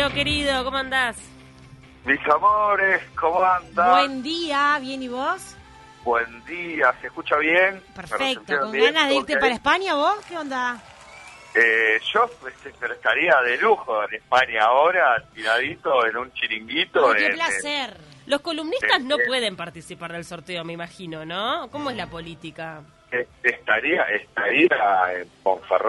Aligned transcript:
Leo 0.00 0.14
querido, 0.14 0.64
¿cómo 0.64 0.78
andás? 0.78 1.18
Mis 2.06 2.18
amores, 2.26 3.02
¿cómo 3.20 3.44
andan? 3.44 3.90
Buen 3.90 4.22
día, 4.22 4.78
¿bien 4.80 5.02
y 5.02 5.08
vos? 5.08 5.54
Buen 6.04 6.42
día, 6.46 6.90
¿se 7.02 7.08
escucha 7.08 7.36
bien? 7.36 7.74
¿Me 7.74 7.94
Perfecto, 7.94 8.60
¿con 8.60 8.72
bien? 8.72 8.94
ganas 8.94 9.10
de 9.10 9.16
irte 9.16 9.36
para 9.36 9.52
España 9.52 9.94
vos? 9.96 10.14
¿Qué 10.26 10.38
onda? 10.38 10.82
Eh, 11.54 12.00
yo 12.14 12.30
este, 12.48 12.72
pero 12.80 12.94
estaría 12.94 13.42
de 13.44 13.58
lujo 13.58 14.02
en 14.08 14.14
España 14.14 14.62
ahora, 14.62 15.22
tiradito 15.34 16.06
en 16.06 16.16
un 16.16 16.32
chiringuito. 16.32 17.12
Qué 17.12 17.26
en- 17.26 17.32
placer. 17.34 17.98
Los 18.24 18.40
columnistas 18.40 19.02
no 19.02 19.18
pueden 19.26 19.54
participar 19.54 20.12
del 20.12 20.24
sorteo, 20.24 20.64
me 20.64 20.72
imino, 20.72 21.26
¿no? 21.26 21.68
¿Cómo 21.70 21.90
es 21.90 21.96
la 21.98 22.06
política? 22.06 22.80
en- 23.12 23.26
estaría 23.42 24.04
estaría 24.04 25.12
en 25.12 25.28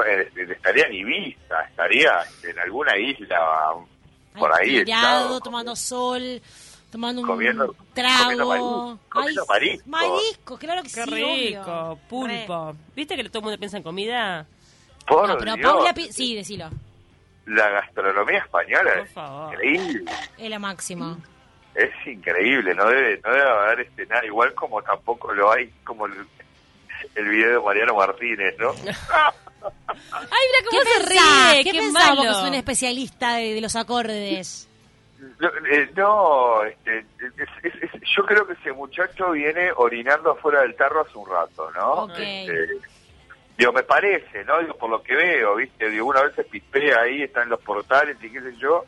eh, 0.08 0.32
estaría 0.50 0.86
en 0.88 0.94
Ibiza, 0.96 1.62
estaría 1.70 2.20
en 2.44 2.60
alguna 2.60 2.98
isla 2.98 3.40
por 4.40 4.54
ahí. 4.54 4.84
tirado, 4.84 5.20
echado, 5.26 5.40
tomando 5.42 5.76
sol, 5.76 6.42
tomando 6.92 7.22
un 7.22 7.28
Comiendo- 7.28 7.76
trago. 7.94 8.24
comiendo 8.24 8.48
marisco, 8.48 9.00
comiendo 9.10 9.46
marisco. 9.46 9.90
marisco, 9.90 10.58
claro 10.58 10.84
que 10.84 10.90
Qué 10.90 11.04
sí, 11.04 11.12
rico, 11.12 11.62
obvio. 11.62 12.00
pulpo. 12.10 12.76
¿Viste 12.96 13.16
que 13.16 13.24
todo 13.30 13.40
el 13.40 13.44
mundo 13.46 13.58
piensa 13.60 13.78
en 13.78 13.84
comida? 13.84 14.46
Por 15.08 15.28
No, 15.28 15.38
pero 15.38 15.56
Dios, 15.56 15.72
Paula... 15.74 15.94
Sí, 16.12 16.36
decilo. 16.36 16.70
la 17.48 17.70
gastronomía 17.70 18.40
española 18.40 18.92
Por 18.94 19.06
es 19.08 19.12
favor. 19.14 19.54
increíble. 19.54 20.12
Es 20.38 20.50
lo 20.50 20.60
máximo. 20.60 21.18
Es 21.74 21.90
increíble, 22.06 22.76
no 22.76 22.86
debe, 22.88 23.20
no 23.24 23.32
debe 23.32 23.50
haber 23.50 23.80
este 23.82 24.06
nada, 24.06 24.26
igual 24.26 24.54
como 24.54 24.82
tampoco 24.82 25.34
lo 25.34 25.52
hay 25.52 25.70
como 25.86 26.06
el, 26.06 26.14
el 27.16 27.30
video 27.30 27.60
de 27.60 27.66
Mariano 27.66 27.96
Martínez, 27.96 28.56
¿no? 28.60 28.74
¡Ay, 29.64 30.46
mira 30.48 30.60
¿Qué 30.60 30.66
cómo 30.70 30.82
se 30.82 31.00
pensás? 31.00 31.10
ríe! 31.54 31.64
¿Qué, 31.64 31.72
¡Qué, 31.72 31.80
pensás 31.80 32.16
vos 32.16 32.26
que 32.26 32.34
sos 32.34 32.48
un 32.48 32.54
especialista 32.56 33.36
de, 33.36 33.54
de 33.54 33.62
los 33.62 33.76
acordes? 33.76 34.68
No, 35.40 35.50
eh, 35.72 35.90
no, 35.96 36.64
este, 36.64 37.00
es- 37.00 37.50
es- 37.64 37.94
es- 37.94 38.02
yo 38.16 38.26
creo 38.26 38.48
que 38.48 38.54
ese 38.54 38.72
muchacho 38.72 39.32
viene 39.32 39.72
orinando 39.76 40.32
afuera 40.32 40.62
del 40.62 40.76
tarro 40.76 41.02
hace 41.02 41.18
un 41.18 41.30
rato, 41.30 41.70
¿no? 41.72 41.92
Ok. 42.06 42.18
Este, 42.18 42.68
digo, 43.58 43.72
me 43.72 43.84
parece, 43.84 44.44
¿no? 44.46 44.60
Digo, 44.60 44.76
por 44.78 44.90
lo 44.90 45.04
que 45.04 45.16
veo, 45.16 45.56
¿viste? 45.58 45.90
Digo, 45.90 46.08
una 46.08 46.24
vez 46.24 46.34
se 46.36 46.44
pispea 46.44 47.02
ahí, 47.02 47.22
está 47.24 47.44
en 47.44 47.50
los 47.50 47.60
portales 47.62 48.18
y 48.24 48.32
qué 48.32 48.42
sé 48.42 48.56
yo, 48.58 48.84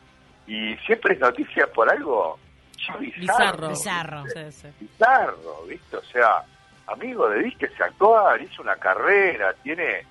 y 0.46 0.74
siempre 0.78 1.14
es 1.14 1.20
noticia 1.20 1.66
por 1.72 1.88
algo 1.90 2.38
ya 2.86 2.96
Bizarro. 2.96 3.68
Bizarro. 3.68 4.24
Sí, 4.26 4.52
sí. 4.52 4.68
bizarro, 4.80 5.62
¿viste? 5.68 5.96
O 5.96 6.02
sea, 6.02 6.42
amigo, 6.88 7.28
dedíquese 7.30 7.80
a 7.82 7.86
actuar, 7.86 8.42
hizo 8.42 8.60
una 8.62 8.76
carrera, 8.76 9.54
tiene, 9.62 10.04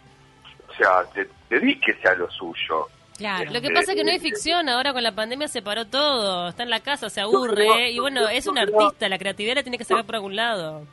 o 0.74 0.78
sea, 0.78 1.04
de- 1.14 1.30
dedíquese 1.50 2.08
a 2.08 2.16
lo 2.16 2.30
suyo. 2.32 2.88
Claro. 3.18 3.52
Lo 3.52 3.62
que 3.62 3.70
pasa 3.70 3.92
es 3.92 3.98
que 3.98 4.04
no 4.04 4.12
hay 4.12 4.20
ficción, 4.20 4.68
ahora 4.70 4.92
con 4.92 5.04
la 5.04 5.12
pandemia 5.14 5.48
se 5.48 5.62
paró 5.62 5.86
todo, 5.86 6.50
está 6.50 6.64
en 6.64 6.70
la 6.72 6.80
casa, 6.80 7.10
se 7.10 7.22
aburre, 7.22 7.92
y 7.92 8.00
bueno, 8.00 8.28
es 8.28 8.48
un 8.48 8.58
artista, 8.58 9.08
la 9.08 9.20
creatividad 9.20 9.56
la 9.56 9.64
tiene 9.64 9.78
que 9.78 9.84
sacar 9.84 10.04
por 10.06 10.16
algún 10.16 10.36
lado. 10.36 10.86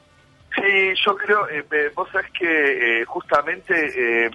Sí, 0.55 0.93
yo 1.07 1.17
creo, 1.17 1.49
eh, 1.49 1.65
eh, 1.71 1.91
vos 1.95 2.09
sabés 2.13 2.31
que 2.33 3.01
eh, 3.01 3.05
justamente 3.07 3.73
eh, 4.27 4.31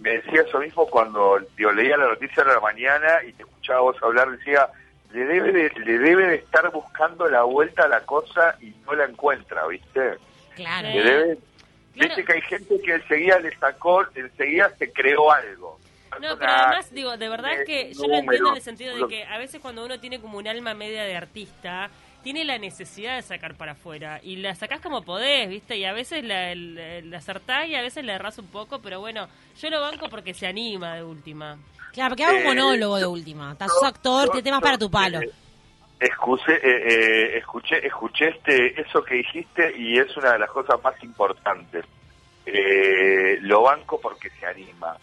me 0.00 0.10
decía 0.10 0.42
eso 0.46 0.58
mismo 0.60 0.86
cuando 0.86 1.38
digo, 1.56 1.72
leía 1.72 1.96
la 1.96 2.08
noticia 2.08 2.44
de 2.44 2.52
la 2.52 2.60
mañana 2.60 3.24
y 3.26 3.32
te 3.32 3.42
escuchaba 3.42 3.80
vos 3.80 3.96
hablar, 4.02 4.30
decía, 4.30 4.68
le 5.12 5.24
debe 5.24 5.52
de, 5.52 5.70
le 5.80 5.98
debe 5.98 6.26
de 6.28 6.34
estar 6.36 6.70
buscando 6.70 7.26
la 7.28 7.42
vuelta 7.42 7.84
a 7.84 7.88
la 7.88 8.00
cosa 8.02 8.56
y 8.60 8.74
no 8.86 8.94
la 8.94 9.06
encuentra, 9.06 9.66
¿viste? 9.66 10.18
Claro. 10.54 10.88
Le 10.88 11.02
debe, 11.02 11.38
Claro. 11.94 12.14
Viste 12.16 12.24
que 12.24 12.32
hay 12.32 12.42
gente 12.42 12.80
que 12.80 12.94
enseguida 12.94 13.38
le 13.38 13.56
sacó, 13.58 14.04
enseguida 14.14 14.70
se 14.78 14.92
creó 14.92 15.30
algo. 15.32 15.78
No, 16.20 16.38
pero 16.38 16.52
además, 16.52 16.92
digo, 16.92 17.16
de 17.16 17.28
verdad 17.28 17.60
eh, 17.60 17.64
que 17.64 17.92
yo 17.92 18.06
lo 18.06 18.14
entiendo 18.16 18.50
en 18.50 18.56
el 18.56 18.62
sentido 18.62 18.94
de 18.96 19.08
que 19.08 19.24
a 19.24 19.36
veces 19.38 19.60
cuando 19.60 19.84
uno 19.84 19.98
tiene 19.98 20.20
como 20.20 20.38
un 20.38 20.46
alma 20.46 20.72
media 20.74 21.02
de 21.04 21.16
artista, 21.16 21.90
tiene 22.22 22.44
la 22.44 22.56
necesidad 22.56 23.16
de 23.16 23.22
sacar 23.22 23.54
para 23.56 23.72
afuera 23.72 24.20
y 24.22 24.36
la 24.36 24.54
sacás 24.54 24.80
como 24.80 25.02
podés, 25.02 25.48
¿viste? 25.48 25.76
Y 25.76 25.84
a 25.84 25.92
veces 25.92 26.22
la, 26.24 26.54
la, 26.54 27.00
la 27.02 27.18
acertás 27.18 27.66
y 27.66 27.74
a 27.74 27.82
veces 27.82 28.04
la 28.04 28.14
errás 28.14 28.38
un 28.38 28.46
poco, 28.46 28.80
pero 28.80 29.00
bueno, 29.00 29.28
yo 29.60 29.70
lo 29.70 29.80
banco 29.80 30.08
porque 30.08 30.34
se 30.34 30.46
anima 30.46 30.94
de 30.94 31.02
última. 31.02 31.58
Claro, 31.92 32.10
porque 32.10 32.24
hago 32.24 32.36
un 32.36 32.42
Eh, 32.42 32.46
monólogo 32.46 32.96
de 32.96 33.06
última. 33.06 33.52
Estás 33.52 33.72
sos 33.72 33.82
actor, 33.84 34.28
tiene 34.30 34.42
temas 34.42 34.62
para 34.62 34.78
tu 34.78 34.90
palo. 34.90 35.20
Escuché, 36.04 36.54
eh, 36.56 36.60
eh, 36.86 37.38
escuché, 37.38 37.86
escuché 37.86 38.28
este, 38.28 38.80
eso 38.80 39.02
que 39.02 39.14
dijiste 39.14 39.74
y 39.76 39.98
es 39.98 40.14
una 40.16 40.32
de 40.32 40.38
las 40.40 40.50
cosas 40.50 40.82
más 40.82 41.02
importantes. 41.02 41.84
Eh, 42.44 43.38
lo 43.40 43.62
banco 43.62 43.98
porque 44.00 44.28
se 44.30 44.44
anima, 44.46 44.96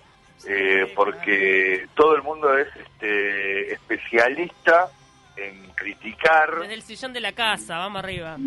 eh, 0.48 0.92
porque 0.96 1.88
todo 1.96 2.16
el 2.16 2.22
mundo 2.22 2.56
es 2.56 2.68
este, 2.76 3.74
especialista 3.74 4.92
en 5.36 5.72
criticar 5.72 6.60
Desde 6.60 6.76
el 6.76 6.84
sillón 6.84 7.14
de 7.14 7.22
la 7.22 7.32
casa, 7.32 7.80
vamos 7.80 8.04
arriba. 8.04 8.38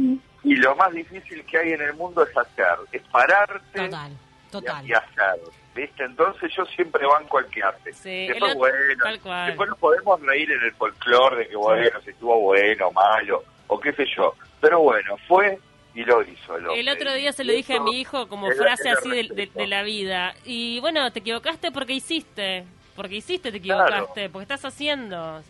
y 0.44 0.54
lo 0.56 0.76
más 0.76 0.92
difícil 0.92 1.44
que 1.44 1.58
hay 1.58 1.72
en 1.72 1.82
el 1.82 1.94
mundo 1.94 2.22
es 2.22 2.36
hacer, 2.36 2.76
es 2.92 3.02
pararte 3.10 3.80
Total, 3.80 4.12
y- 4.12 4.23
total. 4.60 4.86
y 4.88 4.92
hacer. 4.92 5.40
¿Viste? 5.74 6.04
Entonces 6.04 6.52
yo 6.56 6.64
siempre 6.66 7.04
banco 7.06 7.38
al 7.38 7.46
que 7.46 7.62
hace. 7.62 7.92
Sí, 7.92 8.28
después, 8.28 8.52
el 8.52 8.96
bueno, 8.96 9.44
después 9.46 9.68
nos 9.68 9.78
podemos 9.78 10.20
reír 10.22 10.50
en 10.52 10.62
el 10.62 10.72
folclore 10.72 11.36
de 11.38 11.48
que, 11.48 11.56
bueno, 11.56 12.00
si 12.02 12.10
estuvo 12.10 12.38
bueno, 12.40 12.92
malo, 12.92 13.42
o 13.66 13.80
qué 13.80 13.92
sé 13.92 14.04
yo. 14.16 14.34
Pero 14.60 14.80
bueno, 14.80 15.16
fue 15.26 15.58
y 15.94 16.04
lo 16.04 16.22
hizo. 16.22 16.56
El, 16.56 16.88
otro 16.88 17.12
día 17.14 17.32
se 17.32 17.42
lo 17.44 17.52
dije 17.52 17.74
a 17.76 17.80
mi 17.80 18.00
hijo 18.00 18.28
como 18.28 18.50
Es- 18.50 18.58
frase 18.58 18.88
así 18.90 19.10
de, 19.10 19.28
de- 19.34 19.50
de 19.52 19.66
la 19.66 19.82
vida. 19.82 20.34
Y 20.44 20.78
bueno, 20.80 21.10
te 21.12 21.18
equivocaste 21.20 21.72
porque 21.72 21.92
hiciste. 21.94 22.64
Porque 22.94 23.16
hiciste, 23.16 23.50
te 23.50 23.60
Claro. 23.60 23.84
equivocaste. 23.88 24.28
Porque 24.30 24.42
estás 24.44 24.64
haciendo. 24.64 25.42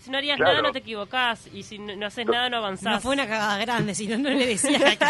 Si 0.00 0.10
no 0.10 0.18
harías 0.18 0.36
Claro. 0.36 0.52
nada, 0.52 0.62
no 0.62 0.72
te 0.72 0.78
equivocás. 0.80 1.48
Y 1.52 1.62
si 1.62 1.78
no, 1.78 1.94
no 1.96 2.06
haces 2.06 2.26
nada, 2.26 2.48
no 2.50 2.58
avanzás. 2.58 2.94
No 2.94 3.00
fue 3.00 3.14
una 3.14 3.26
cagada 3.26 3.58
grande, 3.58 3.94
si 3.94 4.06
no, 4.06 4.18
no 4.18 4.30
le 4.30 4.46
decía 4.46 4.78
que 4.96 5.06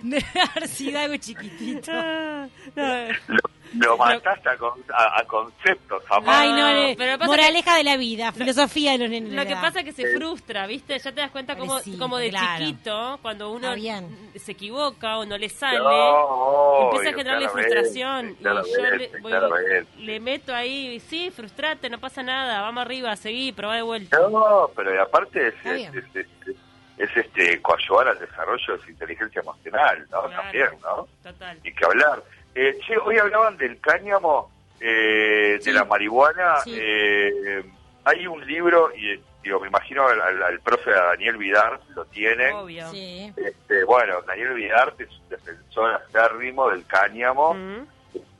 Debe 0.02 0.24
haber 0.50 0.68
sido 0.68 0.98
algo 0.98 1.16
chiquitito. 1.16 1.90
Ah, 1.94 2.46
no. 2.76 2.84
Lo, 3.28 3.40
lo 3.74 3.96
mataste 3.96 4.48
a, 4.48 4.56
con- 4.56 4.82
a- 4.92 5.20
a 5.20 5.24
conceptos, 5.24 6.02
jamás. 6.08 6.36
Ay, 6.40 6.52
no, 6.52 6.72
le- 6.72 6.96
pero 6.96 7.18
moraleja 7.24 7.76
de 7.76 7.84
la 7.84 7.96
vida, 7.96 8.32
filosofía 8.32 8.92
de 8.92 8.98
los 8.98 9.10
nenes. 9.10 9.32
Lo 9.32 9.46
que 9.46 9.54
pasa 9.54 9.80
es 9.80 9.84
que 9.84 9.92
se 9.92 10.14
frustra, 10.16 10.66
¿viste? 10.66 10.98
Ya 10.98 11.12
te 11.12 11.20
das 11.20 11.30
cuenta 11.30 11.56
como, 11.56 11.78
como 11.98 12.18
de 12.18 12.30
claro. 12.30 12.58
chiquito, 12.64 13.18
cuando 13.22 13.50
uno 13.50 13.74
bien. 13.74 14.30
se 14.36 14.52
equivoca 14.52 15.18
o 15.18 15.24
no 15.26 15.36
le 15.38 15.48
sale, 15.48 15.78
No, 15.78 16.90
empieza 16.90 17.10
a 17.10 17.12
generarle 17.18 17.48
frustración. 17.48 18.36
Y 18.40 18.42
yo 18.44 18.54
le, 18.96 19.10
voy- 19.20 20.20
meto 20.20 20.54
ahí, 20.54 21.00
sí, 21.00 21.30
frustrate, 21.30 21.88
no 21.88 21.98
pasa 21.98 22.22
nada, 22.22 22.60
vamos 22.62 22.82
arriba, 22.82 23.14
seguí, 23.16 23.52
probá 23.52 23.76
de 23.76 23.82
vuelta. 23.82 24.18
No, 24.18 24.70
pero 24.76 25.00
aparte 25.02 25.48
es, 25.48 25.54
es, 25.64 25.94
es- 25.94 26.16
es- 26.16 26.56
es, 26.98 27.16
este 27.16 27.62
coadyuvar 27.62 28.08
al 28.08 28.18
desarrollo 28.18 28.76
de 28.76 28.82
su 28.84 28.90
inteligencia 28.90 29.40
emocional, 29.40 30.06
¿no? 30.10 30.20
Claro. 30.24 30.42
También, 30.42 30.68
¿no? 30.82 31.08
Total. 31.22 31.58
y 31.64 31.72
que 31.72 31.84
hablar. 31.86 32.22
Eh, 32.54 32.78
che, 32.86 32.96
hoy 32.98 33.16
hablaban 33.18 33.56
del 33.56 33.80
cáñamo, 33.80 34.50
eh, 34.80 35.58
Sí. 35.60 35.70
de 35.70 35.78
la 35.78 35.84
marihuana. 35.84 36.58
Sí. 36.64 36.76
eh, 36.78 37.62
hay 38.04 38.26
un 38.26 38.44
libro, 38.46 38.90
y 38.96 39.10
eh, 39.12 39.20
digo, 39.42 39.60
me 39.60 39.68
imagino 39.68 40.06
al, 40.08 40.20
al- 40.20 40.42
al 40.42 40.60
profe 40.60 40.90
Daniel 40.90 41.36
Vidar 41.36 41.78
lo 41.94 42.04
tiene. 42.06 42.50
Obvio. 42.52 42.90
Sí. 42.90 43.32
Este, 43.36 43.84
bueno, 43.84 44.20
Daniel 44.22 44.54
Vidar 44.54 44.94
es 44.98 45.08
un 45.10 45.28
defensor 45.28 45.94
acérrimo 45.94 46.70
del 46.70 46.84
cáñamo. 46.86 47.54
Mm. 47.54 47.86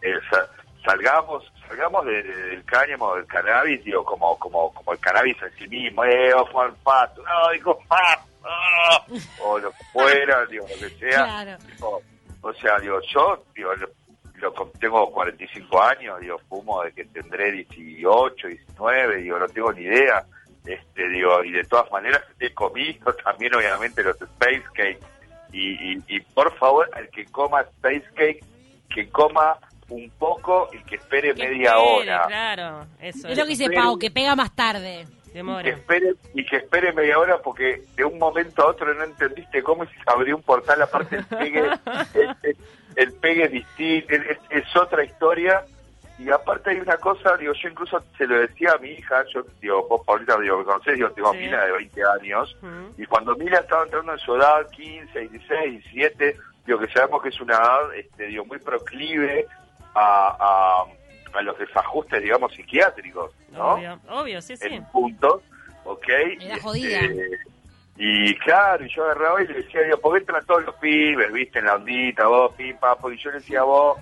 Eh, 0.03 0.15
sa- 0.31 0.49
salgamos 0.85 1.45
salgamos 1.69 2.05
de- 2.07 2.23
de- 2.25 2.43
del 2.49 2.65
cáñamo, 2.65 3.15
del 3.15 3.27
cannabis, 3.27 3.85
digo, 3.85 4.05
como 4.05 4.37
como 4.39 4.73
como 4.75 4.93
el 4.93 4.99
cannabis 4.99 5.37
en 5.43 5.53
sí 5.57 5.69
mismo. 5.69 6.03
Eh, 6.05 6.33
o 6.35 6.45
Juan 6.47 6.75
Pato, 6.83 7.23
no, 7.23 7.51
digo, 7.53 7.79
Pato, 7.87 8.23
ah, 8.45 9.05
o 9.45 9.59
lo 9.59 9.71
que 9.71 9.85
fuera, 9.93 10.45
digo, 10.47 10.67
lo 10.69 10.89
que 10.89 10.91
sea. 10.99 11.25
Claro. 11.25 11.59
Digo, 11.67 12.03
o 12.43 12.53
sea, 12.55 12.79
digo, 12.81 12.99
yo 13.15 13.45
digo, 13.55 13.71
lo, 14.41 14.53
tengo 14.79 15.11
45 15.11 15.83
años, 15.83 16.21
digo, 16.21 16.39
fumo 16.49 16.83
de 16.83 16.93
que 16.93 17.05
tendré 17.05 17.53
18, 17.53 18.49
19, 18.49 19.17
digo, 19.19 19.39
no 19.39 19.47
tengo 19.49 19.73
ni 19.73 19.83
idea. 19.83 20.25
Este, 20.65 21.09
digo, 21.09 21.43
y 21.45 21.53
de 21.53 21.65
todas 21.65 21.91
maneras 21.91 22.23
he 22.39 22.53
comido 22.53 23.13
también, 23.25 23.55
obviamente, 23.55 24.03
los 24.03 24.21
space 24.21 24.63
cakes. 24.75 25.01
Y, 25.53 25.95
y, 25.95 26.03
y 26.09 26.21
por 26.21 26.57
favor, 26.59 26.89
al 26.95 27.09
que 27.11 27.25
coma 27.27 27.63
space 27.63 28.05
cake, 28.15 28.45
que 28.95 29.09
coma 29.11 29.59
un 29.89 30.09
poco 30.19 30.69
y 30.73 30.79
que 30.85 30.97
espere 30.97 31.35
Que 31.35 31.49
media 31.49 31.71
espere, 31.71 32.13
hora. 32.13 32.25
Claro, 32.29 32.87
eso. 33.01 33.29
Es 33.29 33.37
lo 33.37 33.45
que 33.45 33.51
dice 33.51 33.71
Pau, 33.71 33.99
que 33.99 34.11
pega 34.11 34.37
más 34.37 34.55
tarde. 34.55 35.07
Que 35.27 35.35
Demora. 35.39 35.69
espere, 35.69 36.15
y 36.35 36.45
que 36.45 36.57
espere 36.57 36.93
media 36.93 37.17
hora 37.19 37.39
porque 37.39 37.83
de 37.97 38.05
un 38.05 38.19
momento 38.19 38.63
a 38.63 38.67
otro 38.67 38.93
no 38.95 39.05
entendiste 39.05 39.63
cómo 39.63 39.85
se 39.85 39.93
abrió 40.07 40.37
un 40.37 40.43
portal, 40.43 40.83
aparte 40.83 41.17
el 41.17 41.25
pegue, 41.25 41.61
el, 42.15 42.37
el- 42.43 42.57
el 42.97 43.13
pegue 43.15 43.45
es 43.45 43.53
distinto, 43.53 44.15
es, 44.15 44.39
es 44.51 44.77
otra 44.77 45.05
historia. 45.05 45.65
Y 46.19 46.31
aparte 46.31 46.71
hay 46.71 46.77
una 46.81 46.99
cosa, 46.99 47.35
digo, 47.39 47.55
yo 47.55 47.69
incluso 47.71 48.03
se 48.19 48.27
lo 48.27 48.39
decía 48.41 48.73
a 48.73 48.79
mi 48.79 48.91
hija, 48.91 49.25
yo, 49.33 49.43
digo, 49.59 49.89
vos 49.89 50.03
Paulita, 50.05 50.39
digo, 50.39 50.59
me 50.59 50.65
conocés, 50.65 50.97
digo, 50.97 51.11
tengo 51.13 51.31
a 51.31 51.33
Sí. 51.33 51.39
Mila 51.39 51.65
de 51.65 51.73
20 51.73 52.03
años, 52.21 52.57
y 52.99 53.07
cuando 53.07 53.35
Mila 53.37 53.61
estaba 53.61 53.85
entrando 53.85 54.13
en 54.13 54.19
su 54.19 54.35
edad, 54.37 54.69
15, 54.71 55.19
16, 55.19 55.83
17, 55.95 56.37
digo 56.67 56.79
que 56.79 56.89
sabemos 56.93 57.23
que 57.23 57.31
es 57.31 57.41
una 57.41 57.55
edad, 57.55 57.95
este, 57.95 58.27
digo, 58.27 58.45
muy 58.45 58.59
proclive 58.59 59.47
a, 59.95 60.85
a, 61.33 61.39
a 61.39 61.43
los 61.43 61.59
desajustes, 61.59 62.23
digamos, 62.23 62.53
psiquiátricos, 62.53 63.33
¿no? 63.53 63.77
Obvio, 63.77 64.01
obvio, 64.11 64.43
sí, 64.43 64.59
sí. 64.59 64.67
En 64.75 64.85
puntos, 64.91 65.41
¿ok? 65.85 66.07
Era 66.39 66.59
jodida. 66.61 67.01
Este, 67.01 67.39
y 68.03 68.35
claro, 68.37 68.83
y 68.83 68.89
yo 68.89 69.05
agarraba 69.05 69.43
y 69.43 69.47
le 69.47 69.63
decía, 69.63 69.83
digo, 69.83 69.99
¿por 69.99 70.15
qué 70.15 70.21
entran 70.21 70.47
todos 70.47 70.65
los 70.65 70.75
pibes, 70.77 71.31
viste, 71.31 71.59
en 71.59 71.67
la 71.67 71.75
ondita, 71.75 72.27
vos, 72.29 72.55
pim, 72.55 72.75
papo? 72.79 73.13
Y 73.13 73.19
yo 73.19 73.31
le 73.31 73.41
decía, 73.41 73.63
vos, 73.63 73.99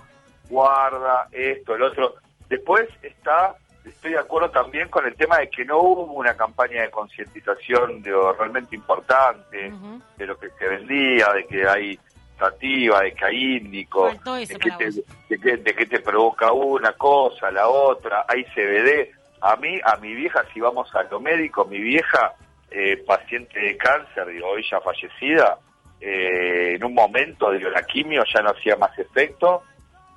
guarda, 0.48 1.26
esto, 1.32 1.74
el 1.74 1.82
otro. 1.82 2.14
Después 2.48 2.88
está, 3.02 3.56
estoy 3.84 4.12
de 4.12 4.20
acuerdo 4.20 4.52
también 4.52 4.88
con 4.88 5.04
el 5.04 5.16
tema 5.16 5.38
de 5.38 5.50
que 5.50 5.64
no 5.64 5.80
hubo 5.80 6.12
una 6.12 6.36
campaña 6.36 6.82
de 6.82 6.92
concientización 6.92 8.00
de, 8.00 8.12
realmente 8.38 8.76
importante 8.76 9.72
de 10.16 10.26
lo 10.26 10.38
que 10.38 10.50
se 10.50 10.68
vendía, 10.68 11.32
de 11.32 11.44
que 11.48 11.66
hay 11.66 11.98
sativa, 12.38 13.00
de 13.00 13.14
que 13.14 13.24
hay 13.24 13.56
índico, 13.56 14.12
de 14.12 14.46
que, 14.46 14.70
te, 14.78 14.90
de, 15.28 15.40
que, 15.40 15.56
de 15.56 15.74
que 15.74 15.86
te 15.86 15.98
provoca 15.98 16.52
una 16.52 16.92
cosa, 16.92 17.50
la 17.50 17.66
otra, 17.66 18.24
hay 18.28 18.44
CBD. 18.44 19.10
A 19.40 19.56
mí, 19.56 19.80
a 19.84 19.96
mi 19.96 20.14
vieja, 20.14 20.44
si 20.54 20.60
vamos 20.60 20.94
a 20.94 21.02
lo 21.02 21.18
médico, 21.18 21.64
mi 21.64 21.80
vieja, 21.80 22.36
eh, 22.70 22.96
paciente 23.06 23.58
de 23.58 23.76
cáncer, 23.76 24.26
digo, 24.28 24.48
hoy 24.48 24.64
ya 24.70 24.80
fallecida, 24.80 25.58
eh, 26.00 26.74
en 26.76 26.84
un 26.84 26.94
momento, 26.94 27.50
digo, 27.50 27.70
la 27.70 27.82
quimio 27.82 28.22
ya 28.32 28.40
no 28.42 28.50
hacía 28.50 28.76
más 28.76 28.96
efecto 28.98 29.62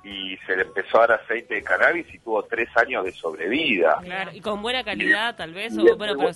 y 0.04 0.36
se 0.46 0.56
le 0.56 0.62
empezó 0.62 0.98
a 1.00 1.06
dar 1.06 1.20
aceite 1.22 1.54
de 1.54 1.62
cannabis 1.62 2.12
y 2.12 2.18
tuvo 2.18 2.42
tres 2.44 2.68
años 2.76 3.04
de 3.04 3.12
sobrevida. 3.12 3.98
Claro, 4.02 4.30
y 4.34 4.40
con 4.40 4.60
buena 4.60 4.82
calidad, 4.82 5.36
tal 5.36 5.54
vez, 5.54 5.72
o 5.78 5.96
bueno, 5.96 6.14
pero 6.18 6.32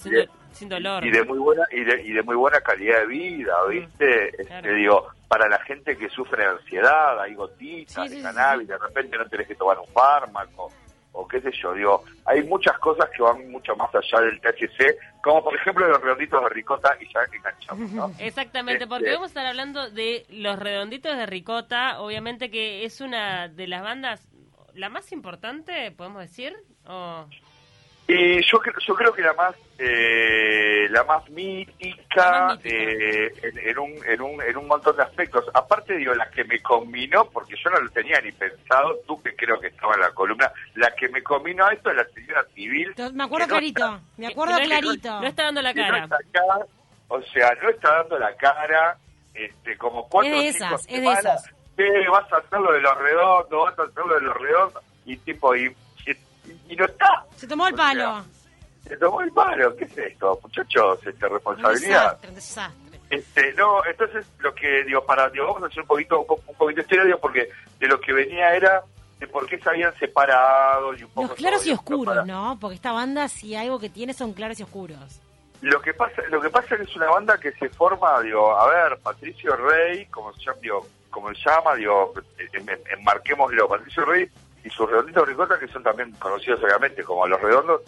sin, 0.53 0.69
dolor. 0.69 1.05
y 1.05 1.11
de 1.11 1.25
muy 1.25 1.39
buena 1.39 1.65
y 1.73 1.83
de, 1.85 2.01
y 2.03 2.13
de 2.13 2.23
muy 2.23 2.37
buena 2.37 2.61
calidad 2.61 3.01
de 3.01 3.07
vida 3.07 3.55
viste 3.69 4.29
Este, 4.31 4.45
claro. 4.47 4.75
digo 4.75 5.07
para 5.29 5.49
la 5.51 5.59
gente 5.59 5.99
que 5.99 6.09
sufre 6.09 6.45
de 6.45 6.49
ansiedad 6.51 7.21
hay 7.21 7.35
gotitas 7.35 7.93
Sí, 7.95 8.01
de 8.03 8.09
sí, 8.09 8.17
sí, 8.17 8.23
cannabis 8.23 8.67
de 8.69 8.79
repente 8.79 9.19
no 9.19 9.27
tenés 9.29 9.49
que 9.49 9.55
tomar 9.55 9.79
un 9.79 9.87
fármaco 9.89 10.73
o 11.17 11.27
qué 11.27 11.41
sé 11.41 11.51
yo 11.61 11.73
digo 11.73 12.05
hay 12.27 12.43
muchas 12.45 12.79
cosas 12.79 13.09
que 13.17 13.23
van 13.23 13.51
mucho 13.51 13.75
más 13.77 13.89
allá 13.95 14.21
del 14.25 14.41
THC 14.41 14.97
como 15.23 15.43
por 15.43 15.57
ejemplo 15.57 15.89
los 15.89 16.01
redonditos 16.01 16.43
de 16.43 16.49
ricota 16.51 16.97
y 17.01 17.13
ya 17.13 17.21
enganchamos 17.33 17.91
¿no? 17.93 18.13
Exactamente, 18.19 18.87
porque 18.87 19.07
Este- 19.07 19.15
vamos 19.15 19.29
a 19.29 19.33
estar 19.33 19.47
hablando 19.47 19.91
de 19.91 20.27
los 20.29 20.59
redonditos 20.59 21.17
de 21.17 21.27
ricota, 21.27 22.01
obviamente 22.01 22.51
que 22.51 22.85
es 22.85 23.01
una 23.01 23.49
de 23.49 23.67
las 23.67 23.83
bandas, 23.83 24.29
la 24.75 24.89
más 24.91 25.11
importante, 25.13 25.91
podemos 25.91 26.21
decir, 26.21 26.55
o 26.87 27.27
Y 28.09 28.43
yo, 28.43 28.59
yo 28.87 28.95
creo 28.95 29.13
que 29.13 29.23
la 29.23 29.33
más 29.35 29.57
eh, 29.79 30.87
la 30.91 31.05
más 31.05 31.29
mítica, 31.31 32.07
La 32.17 32.41
más 32.47 32.57
mítica. 32.65 32.69
eh, 32.79 33.33
en, 33.43 33.59
en 33.69 33.79
un, 33.79 33.93
en, 34.07 34.21
un, 34.23 34.43
en 34.43 34.57
un 34.57 34.67
montón 34.67 34.97
de 34.97 35.03
aspectos. 35.03 35.45
Aparte, 35.55 35.97
digo, 35.97 36.15
la 36.15 36.29
que 36.31 36.45
me 36.45 36.61
combinó, 36.63 37.27
porque 37.31 37.55
yo 37.63 37.71
no 37.71 37.81
lo 37.81 37.91
tenía 37.91 38.21
ni 38.21 38.33
pensado, 38.33 38.97
tú 39.07 39.21
que 39.23 39.35
creo 39.37 39.61
que 39.61 39.69
estaba 39.69 39.95
en 39.95 40.01
la 40.01 40.11
columna, 40.13 40.51
la 40.77 40.91
que 40.95 41.09
me 41.09 41.23
combinó 41.23 41.67
a 41.67 41.73
esto 41.73 41.91
es 41.91 41.97
la 41.97 42.07
señora 42.09 42.45
civil. 42.55 42.95
Me 43.13 43.25
acuerdo 43.25 43.47
no 43.47 43.51
clarito, 43.53 44.01
me 44.17 44.27
acuerdo 44.29 44.59
no 44.59 44.65
clarito. 44.65 45.21
no 45.21 45.27
está 45.27 45.43
dando 45.45 45.63
la 45.63 45.73
no 45.73 45.83
cara. 45.83 46.05
está 46.05 46.17
acá, 46.17 46.67
o 47.09 47.23
sea, 47.23 47.51
no 47.63 47.69
está 47.69 47.91
dando 47.99 48.19
la 48.19 48.35
cara, 48.37 48.97
este, 49.35 49.77
como 49.77 50.09
cuatro 50.09 50.33
Es 50.35 50.43
de 50.43 50.49
esas, 50.49 50.87
es 50.89 51.01
de 51.03 51.13
esas. 51.13 51.45
"Eh, 51.79 52.09
vas 52.11 52.33
a 52.33 52.39
hacer 52.39 52.59
lo 52.59 52.73
de 52.73 52.81
los 52.81 52.97
redondos, 52.99 53.65
vas 53.67 53.79
a 53.79 53.83
hacer 53.83 54.05
lo 54.07 54.15
de 54.15 54.21
los 54.23 54.37
redondos, 54.39 54.83
y 55.05 55.17
tipo, 55.19 55.55
y, 55.55 55.67
y, 56.07 56.17
y 56.73 56.77
no 56.77 56.87
está. 56.87 57.25
Se 57.37 57.47
tomó 57.47 57.69
el 57.69 57.75
O 57.75 57.77
sea, 57.77 57.87
palo. 57.87 58.25
Se 58.89 58.97
tomó 58.97 59.21
el 59.21 59.33
¿qué 59.77 59.85
es 59.85 59.99
esto, 59.99 60.39
muchachos? 60.43 60.99
Este, 61.07 61.27
Un 61.27 61.33
responsabilidad. 61.33 62.03
desastre, 62.03 62.29
un 62.29 62.35
desastre. 62.35 63.01
Este, 63.11 63.53
no, 63.55 63.85
entonces 63.85 64.27
lo 64.41 64.55
que 64.55 64.83
digo, 64.85 65.05
para, 65.05 65.29
digo, 65.31 65.47
vamos 65.47 65.63
a 65.63 65.67
hacer 65.67 65.81
un 65.83 65.87
poquito, 65.87 66.21
un, 66.21 66.27
un 66.47 66.55
poquito 66.57 66.77
de 66.77 66.83
historia, 66.83 67.05
digo, 67.05 67.19
porque 67.19 67.49
de 67.79 67.87
lo 67.87 68.01
que 68.01 68.13
venía 68.13 68.55
era 68.55 68.83
de 69.21 69.27
por 69.29 69.47
qué 69.47 69.59
se 69.59 69.69
habían 69.71 69.95
separado 69.97 70.93
y 70.95 71.03
un 71.05 71.11
poco 71.11 71.29
Los 71.29 71.37
claros 71.37 71.67
y 71.67 71.73
oscuros, 71.73 72.15
para- 72.15 72.25
¿no? 72.27 72.59
Porque 72.61 72.75
esta 72.75 72.93
banda, 72.93 73.29
si 73.29 73.55
algo 73.55 73.79
que 73.79 73.89
tiene, 73.91 74.13
son 74.13 74.33
claros 74.33 74.59
y 74.61 74.63
oscuros. 74.65 75.21
Lo 75.63 75.81
que 75.81 75.95
pasa, 75.95 76.21
lo 76.31 76.41
que 76.41 76.51
pasa 76.51 76.75
es 76.75 76.81
que 76.83 76.91
es 76.91 76.97
una 76.97 77.09
banda 77.11 77.39
que 77.39 77.53
se 77.53 77.69
forma, 77.71 78.21
digo, 78.21 78.55
a 78.59 78.67
ver, 78.69 78.99
Patricio 78.99 79.57
Rey, 79.57 80.05
como 80.07 80.33
se 80.35 80.41
llama, 80.45 80.59
digo, 80.61 80.87
como 81.11 81.29
se 81.33 81.41
llama, 81.49 81.75
digo, 81.77 82.13
en- 82.53 82.69
en- 82.69 82.81
enmarquémoslo, 82.99 83.69
Patricio 83.69 84.05
Rey 84.05 84.29
y 84.65 84.69
sus 84.71 84.91
redonditos 84.91 85.25
de 85.25 85.31
ricota, 85.33 85.59
que 85.59 85.69
son 85.69 85.83
también 85.83 86.11
conocidos 86.19 86.63
obviamente 86.63 87.03
como 87.05 87.27
Los 87.27 87.41
Redondos, 87.41 87.81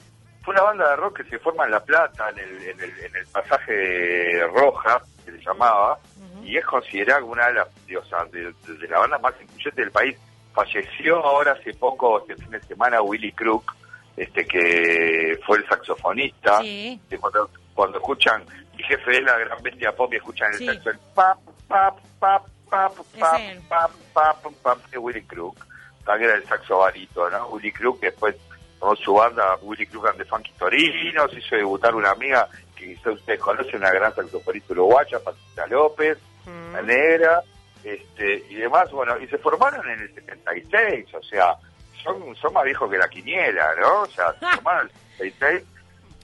fue 0.42 0.54
una 0.54 0.62
banda 0.62 0.90
de 0.90 0.96
rock 0.96 1.18
que 1.18 1.24
se 1.30 1.38
forma 1.38 1.64
en 1.64 1.70
La 1.72 1.80
Plata, 1.80 2.30
en 2.30 2.38
el, 2.38 2.62
en 2.68 2.80
el, 2.80 2.98
en 3.00 3.16
el 3.16 3.26
pasaje 3.26 4.46
Roja, 4.54 5.00
que 5.24 5.32
se 5.32 5.38
llamaba, 5.38 5.98
y 6.42 6.56
es 6.56 6.64
considerada 6.64 7.22
una 7.22 7.46
de 7.48 7.54
las, 7.54 7.86
digo, 7.86 8.00
o 8.00 8.04
sea, 8.06 8.24
de, 8.26 8.44
de- 8.66 8.74
de 8.78 8.88
la 8.88 9.00
banda 9.00 9.18
más 9.18 9.34
influyentes 9.40 9.74
del 9.76 9.90
país. 9.90 10.16
Falleció 10.54 11.18
ahora 11.24 11.52
hace 11.52 11.74
poco, 11.74 12.20
este 12.20 12.36
fin 12.36 12.50
de 12.50 12.60
semana, 12.62 13.02
Willy 13.02 13.32
Crook, 13.32 13.74
este 14.16 14.44
que 14.46 15.38
fue 15.46 15.58
el 15.58 15.68
saxofonista 15.68 16.60
Sí. 16.60 17.00
que 17.08 17.18
cuando, 17.18 17.50
cuando 17.74 17.98
escuchan 17.98 18.42
el 18.76 18.84
jefe 18.84 19.10
de 19.12 19.20
la 19.22 19.38
gran 19.38 19.62
bestia 19.62 19.92
pop 19.92 20.12
y 20.12 20.16
escuchan 20.16 20.50
el 20.52 20.58
Sí. 20.58 20.66
saxo, 20.66 20.90
el 20.90 20.98
pap, 21.14 21.38
pap, 21.68 21.98
pap, 22.18 22.42
pap, 22.70 22.92
Es 23.14 23.60
pap, 23.68 23.90
pap, 24.14 24.44
pap, 24.62 24.78
de 24.90 24.98
Willy 24.98 25.22
Crook, 25.22 25.64
también 26.04 26.30
era 26.30 26.38
el 26.38 26.44
saxo 26.48 26.78
barito, 26.78 27.28
¿no? 27.30 27.46
Willy 27.48 27.70
Crook, 27.70 28.00
después 28.00 28.34
tomó 28.78 28.96
su 28.96 29.12
banda 29.14 29.56
Willy 29.62 29.88
and 29.92 30.18
the 30.18 30.24
Funky 30.24 30.52
Torinos, 30.58 31.32
hizo 31.36 31.56
debutar 31.56 31.94
una 31.94 32.10
amiga 32.10 32.48
que 32.76 32.94
quizás 32.94 33.14
ustedes 33.14 33.40
conocen, 33.40 33.76
una 33.76 33.90
gran 33.90 34.14
saxofonista 34.14 34.72
uruguaya, 34.72 35.18
Patricia 35.20 35.66
López, 35.66 36.18
Mm. 36.46 36.72
la 36.72 36.82
negra, 36.82 37.42
este, 37.84 38.44
y 38.48 38.54
demás, 38.54 38.90
bueno, 38.90 39.18
y 39.18 39.26
se 39.26 39.36
formaron 39.38 39.86
en 39.90 40.00
el 40.00 40.14
76, 40.14 41.06
o 41.14 41.22
sea, 41.22 41.54
son, 42.02 42.34
son 42.36 42.52
más 42.54 42.64
viejos 42.64 42.90
que 42.90 42.96
la 42.98 43.08
quiniela, 43.08 43.68
¿no? 43.80 44.02
O 44.02 44.06
sea, 44.06 44.32
se 44.32 44.46
formaron 44.56 44.88
en 44.88 45.26
el 45.26 45.32
76, 45.32 45.64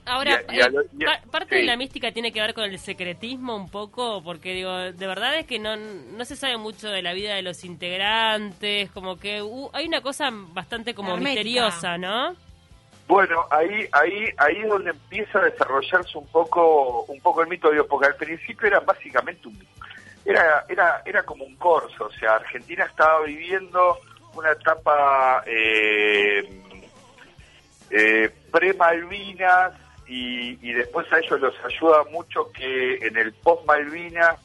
Ahora, 0.07 0.39
Y 0.49 0.53
a- 0.53 0.55
y 0.55 0.61
a 0.61 0.65
eh, 0.65 0.69
lo- 0.71 0.81
y 0.99 1.03
a- 1.03 1.19
pa- 1.21 1.31
parte 1.31 1.55
de 1.55 1.63
la 1.63 1.75
mística 1.77 2.11
tiene 2.11 2.31
que 2.31 2.39
ver 2.39 2.53
con 2.53 2.63
el 2.65 2.77
secretismo 2.77 3.55
un 3.55 3.69
poco, 3.71 4.21
porque 4.23 4.53
digo, 4.53 4.71
de 4.71 5.07
verdad 5.07 5.35
es 5.39 5.47
que 5.47 5.57
no, 5.57 5.75
no 5.77 6.25
se 6.25 6.35
sabe 6.35 6.57
mucho 6.57 6.89
de 6.89 7.01
la 7.01 7.13
vida 7.13 7.33
de 7.33 7.41
los 7.41 7.63
integrantes, 7.65 8.91
como 8.91 9.17
que 9.17 9.41
uh, 9.41 9.69
hay 9.73 9.87
una 9.87 10.01
cosa 10.01 10.29
bastante 10.31 10.93
como 10.93 11.13
Hermética. 11.15 11.43
misteriosa, 11.43 11.97
¿no? 11.97 12.35
Bueno, 13.07 13.45
ahí, 13.51 13.87
ahí, 13.91 14.29
ahí 14.37 14.61
es 14.61 14.67
donde 14.67 14.89
empieza 14.89 15.39
a 15.39 15.43
desarrollarse 15.43 16.17
un 16.17 16.27
poco, 16.27 17.03
un 17.03 17.19
poco 17.21 17.43
el 17.43 17.47
mito, 17.47 17.69
digo, 17.69 17.85
porque 17.85 18.07
al 18.07 18.15
principio 18.15 18.67
era 18.67 18.79
básicamente 18.79 19.47
un, 19.47 19.57
era, 20.25 20.65
era, 20.67 21.03
era 21.05 21.23
como 21.23 21.45
un 21.45 21.55
corso, 21.55 22.05
o 22.05 22.11
sea, 22.11 22.35
Argentina 22.35 22.85
estaba 22.85 23.21
viviendo 23.21 23.99
una 24.33 24.51
etapa 24.51 25.43
eh, 25.45 26.63
eh, 27.91 28.29
pre-Malvinas 28.51 29.73
y, 30.07 30.67
y 30.67 30.73
después 30.73 31.11
a 31.13 31.19
ellos 31.19 31.39
los 31.39 31.55
ayuda 31.63 32.03
mucho 32.11 32.51
que 32.51 32.95
en 33.05 33.17
el 33.17 33.33
post-Malvinas 33.33 34.35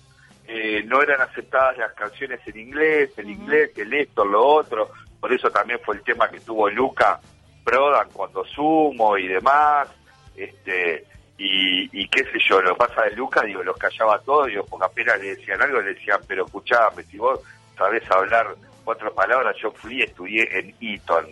eh, 0.47 0.83
no 0.85 1.03
eran 1.03 1.23
aceptadas 1.23 1.79
las 1.79 1.93
canciones 1.95 2.41
en 2.47 2.59
inglés, 2.59 3.11
el 3.17 3.31
inglés, 3.31 3.71
el 3.77 3.93
esto, 3.95 4.25
lo 4.25 4.47
otro, 4.47 4.91
por 5.19 5.33
eso 5.33 5.51
también 5.51 5.81
fue 5.83 5.97
el 5.97 6.03
tema 6.03 6.29
que 6.29 6.41
tuvo 6.41 6.69
Luca 6.69 7.21
Prodan 7.65 8.09
cuando 8.13 8.45
sumo 8.47 9.17
y 9.19 9.29
demás, 9.29 9.89
este 10.37 11.05
y, 11.39 11.89
y 11.99 12.07
qué 12.09 12.25
sé 12.25 12.39
yo, 12.49 12.61
lo 12.61 12.77
pasa 12.77 13.03
de 13.05 13.13
Luca, 13.13 13.43
digo, 13.43 13.63
los 13.63 13.77
callaba 13.79 14.19
todos, 14.21 14.49
digo, 14.49 14.65
porque 14.67 14.87
apenas 14.87 15.19
le 15.21 15.37
decían 15.37 15.61
algo, 15.63 15.81
le 15.81 15.95
decían, 15.95 16.21
pero 16.29 16.45
escuchame, 16.45 17.03
si 17.05 17.17
vos 17.17 17.41
sabés 17.79 18.03
hablar 18.11 18.55
cuatro 18.85 19.13
palabras, 19.15 19.57
yo 19.63 19.71
fui 19.73 20.01
y 20.01 20.03
estudié 20.03 20.47
en 20.59 20.75
Eton, 20.81 21.27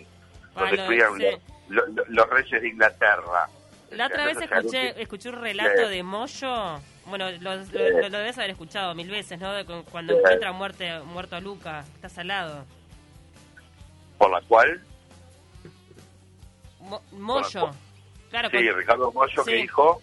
donde 0.55 0.75
estudiaron 0.77 1.17
sí. 1.19 1.25
los, 1.69 1.89
los- 1.89 2.09
los 2.09 2.29
reyes 2.29 2.61
de 2.61 2.67
Inglaterra. 2.69 3.47
La 3.91 4.07
otra 4.07 4.25
vez 4.25 4.37
escuché, 4.41 4.99
escuché 5.01 5.29
un 5.29 5.41
relato 5.41 5.87
de 5.89 6.01
Moyo, 6.03 6.79
bueno, 7.05 7.29
lo, 7.41 7.57
debes 7.65 8.37
haber 8.37 8.51
escuchado 8.51 8.93
mil 8.95 9.09
veces, 9.09 9.39
¿no? 9.39 9.51
De 9.53 9.65
cu- 9.65 9.83
cuando 9.91 10.13
encuentra 10.17 10.51
muerte, 10.51 10.99
muerto 11.01 11.35
a 11.35 11.39
Luca, 11.39 11.83
está 11.95 12.07
salado. 12.09 12.65
por 14.17 14.29
la 14.31 14.41
cual, 14.41 14.81
Mo- 16.81 17.01
Moyo, 17.11 17.71
claro, 18.29 18.49
sí, 18.49 18.55
cuando, 18.57 18.73
Ricardo 18.77 19.11
Moyo 19.11 19.43
Sí. 19.43 19.49
que 19.51 19.55
dijo, 19.57 20.01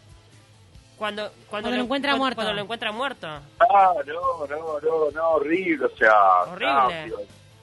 cuando, 0.96 1.30
Cuando 1.50 1.70
lo 1.70 1.76
encuentra 1.82 2.12
cuando- 2.12 2.22
muerto. 2.24 2.36
Cuando 2.36 2.54
lo 2.54 2.60
encuentra 2.62 2.92
muerto. 2.92 3.26
ah, 3.28 3.94
no, 4.06 4.46
no, 4.46 4.80
no, 4.80 5.10
no, 5.10 5.28
horrible, 5.30 5.86
o 5.86 5.96
sea, 5.96 6.42
Horrible. 6.44 7.06
no, 7.08 7.16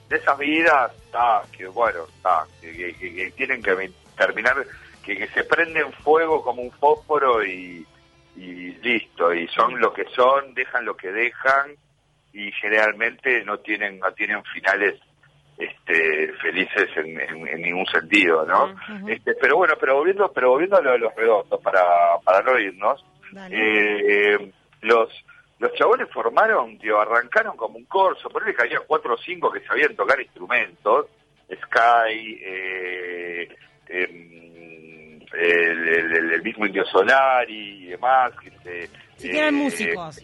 de 0.08 0.16
esas 0.16 0.38
vidas, 0.38 0.92
ah, 1.12 1.42
que 1.56 1.66
bueno, 1.66 2.00
ah, 2.24 2.44
que, 2.60 2.72
que- 2.72 2.94
que- 2.94 3.14
que 3.14 3.30
tienen 3.32 3.62
que 3.62 3.92
terminar, 4.16 4.64
que, 5.02 5.16
que 5.16 5.26
se 5.28 5.44
prenden 5.44 5.92
fuego 5.92 6.42
como 6.42 6.62
un 6.62 6.70
fósforo 6.72 7.44
y, 7.44 7.86
y 8.36 8.72
listo, 8.82 9.32
y 9.34 9.48
son 9.48 9.80
lo 9.80 9.92
que 9.92 10.04
son, 10.14 10.54
dejan 10.54 10.84
lo 10.84 10.96
que 10.96 11.10
dejan 11.10 11.74
y 12.32 12.50
generalmente 12.52 13.44
no 13.44 13.58
tienen 13.58 13.98
no 14.00 14.12
tienen 14.12 14.42
finales 14.44 15.00
este 15.86 16.32
felices 16.40 16.88
en, 16.96 17.20
en- 17.20 17.46
en 17.48 17.62
ningún 17.62 17.86
sentido, 17.86 18.46
¿no? 18.46 18.74
Este, 19.08 19.34
pero 19.34 19.56
bueno, 19.58 19.74
pero 19.78 19.96
volviendo, 19.96 20.32
pero 20.32 20.50
volviendo 20.50 20.76
a 20.78 20.80
lo 20.80 20.92
de 20.92 20.98
los 20.98 21.14
redondos 21.14 21.60
para 21.60 21.82
para 22.24 22.40
no 22.42 22.58
irnos, 22.58 23.04
eh, 23.52 24.52
los 24.82 25.08
los 25.58 25.72
chabones 25.74 26.08
formaron, 26.10 26.78
tío, 26.78 27.00
arrancaron 27.00 27.56
como 27.56 27.76
un 27.78 27.84
corso, 27.84 28.28
por 28.28 28.44
ahí 28.44 28.54
que 28.54 28.62
había 28.62 28.80
cuatro 28.80 29.14
o 29.14 29.18
cinco 29.18 29.50
que 29.52 29.60
sabían 29.60 29.94
tocar 29.94 30.20
instrumentos, 30.20 31.06
Sky, 31.48 32.40
eh, 32.42 33.48
el, 35.32 36.32
el 36.32 36.42
mismo 36.42 36.66
Indio 36.66 36.84
Solari 36.86 37.84
y 37.84 37.86
demás. 37.88 38.32
Este, 38.44 38.88
Sí, 39.16 39.30
que 39.30 39.38
eran 39.38 39.54
eh, 39.54 39.58
músicos. 39.64 40.20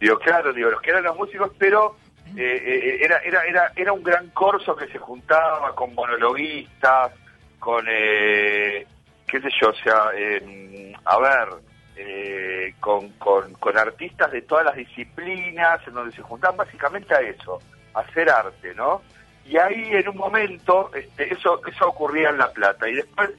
Digo, 0.00 0.18
claro, 0.18 0.52
digo, 0.52 0.70
los 0.70 0.80
que 0.80 0.90
eran 0.90 1.04
los 1.04 1.16
músicos, 1.16 1.52
pero 1.58 1.96
eh, 2.36 2.62
eh, 2.64 2.98
era, 3.02 3.18
era, 3.18 3.44
era, 3.44 3.72
era 3.74 3.92
un 3.92 4.02
gran 4.02 4.28
corso 4.30 4.76
que 4.76 4.86
se 4.88 4.98
juntaba 4.98 5.74
con 5.74 5.94
monologuistas, 5.94 7.12
con, 7.58 7.84
eh, 7.88 8.86
qué 9.26 9.40
sé 9.40 9.48
yo, 9.60 9.68
o 9.68 9.74
sea, 9.74 10.10
eh, 10.14 10.92
a 11.04 11.18
ver, 11.18 11.48
eh, 11.96 12.74
con, 12.80 13.10
con, 13.10 13.52
con 13.54 13.76
artistas 13.76 14.32
de 14.32 14.42
todas 14.42 14.64
las 14.64 14.76
disciplinas, 14.76 15.86
en 15.86 15.94
donde 15.94 16.16
se 16.16 16.22
juntaban 16.22 16.56
básicamente 16.56 17.14
a 17.14 17.20
eso, 17.20 17.60
a 17.94 18.00
hacer 18.00 18.30
arte, 18.30 18.74
¿no? 18.74 19.02
Y 19.44 19.56
ahí 19.56 19.90
en 19.92 20.08
un 20.08 20.16
momento, 20.16 20.90
este, 20.94 21.32
eso, 21.32 21.60
eso 21.66 21.88
ocurría 21.88 22.30
en 22.30 22.38
La 22.38 22.50
Plata, 22.50 22.88
y 22.88 22.94
después 22.94 23.30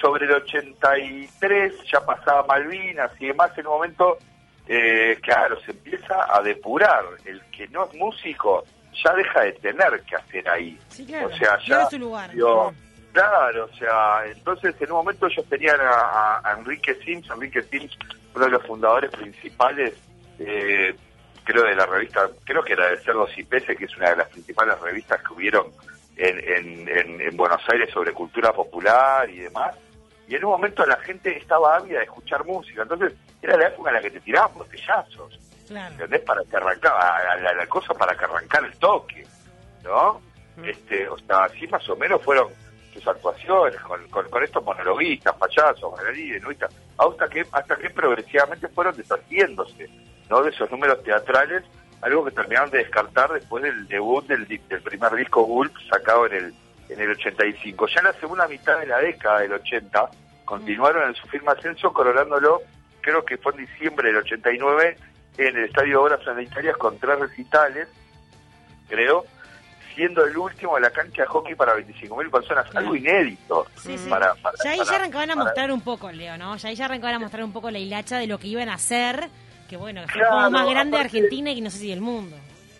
sobre 0.00 0.26
el 0.26 0.32
83 0.32 1.74
ya 1.90 2.00
pasaba 2.04 2.46
Malvinas 2.46 3.10
y 3.18 3.26
demás, 3.26 3.56
en 3.56 3.66
un 3.66 3.72
momento 3.74 4.18
eh, 4.68 5.18
claro, 5.22 5.60
se 5.62 5.70
empieza 5.72 6.14
a 6.34 6.40
depurar. 6.42 7.04
El 7.24 7.40
que 7.50 7.68
no 7.68 7.84
es 7.84 7.94
músico 7.94 8.64
ya 9.04 9.12
deja 9.14 9.42
de 9.42 9.52
tener 9.52 10.00
que 10.08 10.16
hacer 10.16 10.48
ahí. 10.48 10.78
Sí, 10.88 11.04
claro. 11.06 11.28
O 11.28 11.36
sea, 11.36 11.58
ya. 11.66 11.86
su 11.90 11.98
lugar. 11.98 12.30
digo, 12.32 12.72
claro, 13.12 13.68
o 13.72 13.76
sea, 13.76 14.24
entonces 14.26 14.74
en 14.80 14.90
un 14.90 14.96
momento 14.98 15.26
ellos 15.26 15.44
tenían 15.48 15.80
a, 15.80 15.90
a- 15.90 16.40
a 16.44 16.52
Enrique 16.58 16.94
Sims, 17.04 17.28
Enrique 17.30 17.62
Sims, 17.62 17.96
uno 18.34 18.44
de 18.46 18.50
los 18.50 18.66
fundadores 18.66 19.10
principales, 19.10 19.94
eh, 20.38 20.94
creo 21.44 21.62
de 21.64 21.74
la 21.76 21.86
revista, 21.86 22.28
creo 22.44 22.62
que 22.64 22.72
era 22.72 22.88
de 22.90 22.96
Cerdos 22.98 23.30
y 23.38 23.44
Peces, 23.44 23.76
que 23.78 23.84
es 23.84 23.96
una 23.96 24.10
de 24.10 24.16
las 24.16 24.28
principales 24.28 24.78
revistas 24.80 25.22
que 25.22 25.32
hubieron 25.34 25.66
en, 26.16 26.38
en, 26.38 26.88
en, 26.88 27.20
en 27.20 27.36
Buenos 27.36 27.60
Aires 27.70 27.90
sobre 27.92 28.12
cultura 28.12 28.52
popular 28.52 29.28
y 29.30 29.38
demás. 29.40 29.76
Y 30.28 30.34
en 30.34 30.44
un 30.44 30.50
momento 30.52 30.84
la 30.86 30.96
gente 30.98 31.36
estaba 31.36 31.76
ávida 31.76 31.98
de 31.98 32.04
escuchar 32.04 32.44
música, 32.44 32.82
entonces 32.82 33.12
era 33.42 33.56
la 33.56 33.68
época 33.68 33.90
en 33.90 33.94
la 33.96 34.02
que 34.02 34.10
te 34.10 34.20
tiraban 34.20 34.54
botellazos. 34.54 35.38
Claro. 35.68 35.92
¿entendés? 35.94 36.20
Para 36.22 36.42
que 36.44 36.56
arrancaba 36.56 37.22
la, 37.24 37.36
la- 37.36 37.54
la 37.54 37.66
cosa 37.66 37.92
para 37.94 38.16
que 38.16 38.24
arrancar 38.24 38.64
el 38.64 38.76
toque, 38.78 39.26
¿no? 39.82 40.20
Este, 40.64 41.08
o 41.08 41.18
sea, 41.18 41.44
así 41.44 41.66
más 41.66 41.86
o 41.88 41.96
menos 41.96 42.22
fueron 42.22 42.48
sus 42.94 43.06
actuaciones 43.06 43.78
con, 43.82 44.08
con, 44.08 44.28
con 44.30 44.42
estos 44.42 44.64
monologuistas, 44.64 45.34
payasos, 45.36 45.92
bailarines, 45.92 46.42
nuistas, 46.42 46.72
hasta 46.96 47.28
que, 47.28 47.44
hasta 47.52 47.76
que 47.76 47.90
progresivamente 47.90 48.68
fueron 48.68 48.96
deshaciéndose, 48.96 49.90
¿no? 50.30 50.42
De 50.42 50.50
esos 50.50 50.70
números 50.70 51.02
teatrales, 51.02 51.62
algo 52.00 52.24
que 52.24 52.30
terminaron 52.30 52.70
de 52.70 52.78
descartar 52.78 53.32
después 53.32 53.62
del 53.64 53.86
debut 53.88 54.24
del, 54.26 54.46
del 54.46 54.82
primer 54.82 55.12
disco 55.16 55.42
Gulp 55.42 55.74
sacado 55.90 56.26
en 56.26 56.32
el, 56.34 56.54
en 56.88 57.00
el 57.00 57.10
85. 57.10 57.86
Ya 57.88 58.00
en 58.00 58.04
la 58.06 58.12
segunda 58.14 58.46
mitad 58.48 58.78
de 58.78 58.86
la 58.86 58.98
década 58.98 59.40
del 59.40 59.52
80, 59.54 60.10
continuaron 60.44 61.08
en 61.08 61.14
su 61.14 61.26
firme 61.28 61.52
ascenso, 61.52 61.92
coronándolo, 61.92 62.62
creo 63.00 63.24
que 63.24 63.36
fue 63.38 63.52
en 63.54 63.66
diciembre 63.66 64.08
del 64.08 64.18
89, 64.18 64.96
en 65.38 65.56
el 65.56 65.64
Estadio 65.64 66.02
Obras 66.02 66.22
Sanitarias 66.24 66.76
con 66.76 66.98
tres 66.98 67.18
recitales, 67.18 67.88
creo, 68.88 69.24
siendo 69.94 70.24
el 70.24 70.36
último 70.36 70.74
de 70.76 70.82
la 70.82 70.90
cancha 70.90 71.22
de 71.22 71.28
hockey 71.28 71.54
para 71.54 71.74
25.000 71.76 72.30
personas, 72.30 72.66
algo 72.76 72.94
inédito. 72.94 73.66
Sí, 73.76 73.96
sí. 73.98 74.08
Para, 74.08 74.34
para- 74.34 74.56
Ya 74.62 74.70
ahí 74.70 74.78
para- 74.78 74.90
ya 74.90 74.96
arrancaban 74.96 75.30
a 75.30 75.36
mostrar 75.36 75.70
un 75.72 75.80
poco, 75.80 76.10
Leo, 76.12 76.36
¿no? 76.36 76.56
Ya 76.56 76.68
ahí 76.68 76.74
ya 76.74 76.84
arrancaban 76.84 77.16
a 77.16 77.18
mostrar 77.18 77.42
un 77.44 77.52
poco 77.52 77.70
la 77.70 77.78
hilacha 77.78 78.18
de 78.18 78.26
lo 78.26 78.38
que 78.38 78.48
iban 78.48 78.68
a 78.68 78.74
hacer, 78.74 79.28
que 79.68 79.76
bueno, 79.76 80.02
que 80.02 80.08
fue 80.08 80.20
el 80.20 80.26
Claro, 80.26 80.36
juego 80.36 80.50
más 80.50 80.70
grande 80.70 80.96
de 80.98 81.02
Argentina 81.04 81.50
y 81.50 81.60
no 81.60 81.70
sé 81.70 81.78
si 81.78 81.88
del 81.90 82.00
mundo. 82.02 82.36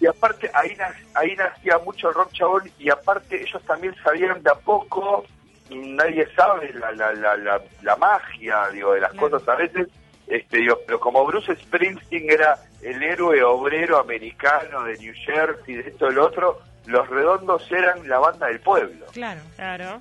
Y 0.07 0.09
aparte, 0.09 0.49
ahí, 0.55 0.77
ahí 1.15 1.35
nacía 1.35 1.79
mucho 1.79 2.09
el 2.11 2.15
rock 2.15 2.33
chabón, 2.33 2.71
y 2.79 2.91
aparte 2.91 3.43
ellos 3.43 3.61
también 3.67 3.93
sabían 4.05 4.41
de 4.41 4.51
a 4.51 4.55
poco, 4.55 5.25
nadie 5.69 6.27
sabe 6.37 6.73
la, 6.75 6.93
la, 6.93 7.13
la, 7.13 7.37
la, 7.37 7.61
la 7.83 7.97
magia, 7.97 8.69
digo, 8.73 8.93
de 8.95 9.01
las 9.01 9.11
Claro. 9.11 9.31
cosas 9.31 9.49
a 9.49 9.57
veces, 9.57 9.89
este, 10.29 10.59
digo, 10.59 10.79
pero 10.87 11.01
como 11.01 11.27
Bruce 11.27 11.57
Springsteen 11.57 12.31
era 12.31 12.57
el 12.83 13.03
héroe 13.03 13.43
obrero 13.43 13.99
americano 13.99 14.85
de 14.85 14.97
New 14.99 15.15
Jersey, 15.25 15.75
de 15.75 15.89
esto 15.91 16.09
y 16.09 16.15
lo 16.15 16.27
otro, 16.27 16.61
los 16.87 17.09
redondos 17.09 17.69
eran 17.73 18.09
la 18.09 18.21
banda 18.21 18.47
del 18.47 18.61
pueblo. 18.61 19.07
Claro. 19.13 19.41
Claro. 19.57 20.01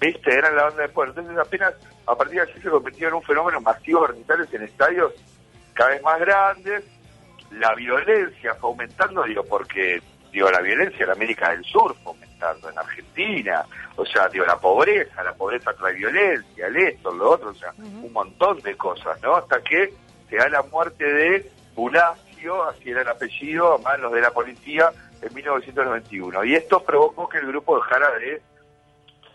¿viste? 0.00 0.32
Eran 0.34 0.56
la 0.56 0.64
banda 0.64 0.82
de 0.82 0.88
pueblo. 0.88 1.12
Entonces 1.16 1.38
apenas 1.46 1.74
a 2.06 2.14
partir 2.16 2.36
de 2.36 2.50
allí 2.50 2.62
se 2.62 2.70
convirtió 2.70 3.08
en 3.08 3.14
un 3.14 3.22
fenómeno 3.22 3.60
masivo 3.60 4.02
de 4.02 4.08
recitales 4.08 4.54
en 4.54 4.62
estadios 4.62 5.12
cada 5.74 5.90
vez 5.90 6.02
más 6.02 6.18
grandes. 6.20 6.84
La 7.58 7.74
violencia 7.74 8.54
fue 8.54 8.70
aumentando, 8.70 9.22
digo, 9.24 9.44
porque 9.44 10.02
digo 10.32 10.50
la 10.50 10.60
violencia 10.60 11.04
en 11.04 11.10
América 11.10 11.50
del 11.50 11.64
Sur 11.64 11.94
fue 12.02 12.12
aumentando, 12.12 12.68
en 12.68 12.78
Argentina, 12.78 13.64
o 13.96 14.04
sea, 14.04 14.28
digo, 14.28 14.44
la 14.44 14.58
pobreza, 14.58 15.22
la 15.22 15.34
pobreza 15.34 15.72
trae 15.74 15.94
violencia, 15.94 16.66
el 16.66 16.76
esto, 16.76 17.12
lo 17.12 17.30
otro, 17.30 17.50
o 17.50 17.54
sea, 17.54 17.72
un 17.78 18.12
montón 18.12 18.60
de 18.60 18.76
cosas, 18.76 19.20
¿no? 19.22 19.36
Hasta 19.36 19.62
que 19.62 19.92
se 20.28 20.36
da 20.36 20.48
la 20.48 20.62
muerte 20.62 21.04
de 21.04 21.50
Pulacio, 21.74 22.64
así 22.64 22.90
era 22.90 23.02
el 23.02 23.08
apellido, 23.08 23.74
a 23.74 23.78
manos 23.78 24.12
de 24.12 24.20
la 24.20 24.30
policía, 24.30 24.90
en 25.22 25.34
1991. 25.34 26.44
Y 26.44 26.54
esto 26.54 26.82
provocó 26.82 27.28
que 27.28 27.38
el 27.38 27.46
grupo 27.46 27.76
dejara 27.76 28.10
de 28.18 28.42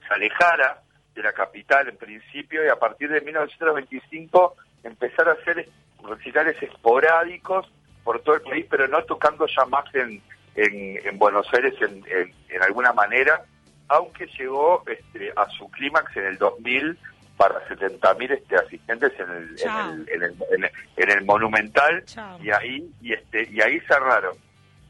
se 0.08 0.14
alejara 0.14 0.82
de 1.14 1.24
la 1.24 1.34
capital 1.34 1.88
en 1.88 1.98
principio 1.98 2.66
y 2.66 2.70
a 2.70 2.76
partir 2.78 3.10
de 3.10 3.22
1925 3.22 4.56
empezar 4.84 5.30
a 5.30 5.34
hacer 5.34 5.68
recitales 6.04 6.62
esporádicos 6.62 7.72
por 8.10 8.22
todo 8.22 8.34
el 8.38 8.42
país, 8.42 8.66
pero 8.68 8.88
no 8.88 9.04
tocando 9.04 9.46
ya 9.46 9.66
más 9.66 9.86
en, 9.94 10.20
en, 10.56 10.98
en 11.08 11.20
Buenos 11.20 11.46
Aires 11.54 11.76
en, 11.80 12.04
en- 12.10 12.34
en 12.50 12.64
alguna 12.64 12.92
manera, 12.92 13.44
aunque 13.88 14.26
llegó 14.36 14.84
este, 14.88 15.32
a 15.36 15.48
su 15.52 15.70
clímax 15.70 16.18
en 16.18 16.26
el 16.26 16.38
2000 16.40 16.98
para 17.38 17.64
70.000 17.68 18.32
este, 18.32 18.56
asistentes 18.56 19.12
en 19.20 19.30
el, 19.30 19.56
el, 19.62 20.10
en 20.10 20.24
el, 20.24 20.36
en 20.56 20.64
el- 20.64 20.72
en 20.98 21.12
el 21.20 21.24
Monumental 21.24 22.04
Chao. 22.06 22.40
y 22.42 22.50
ahí 22.50 22.90
y 23.00 23.14
este 23.14 23.48
y 23.52 23.62
ahí 23.62 23.80
cerraron 23.82 24.36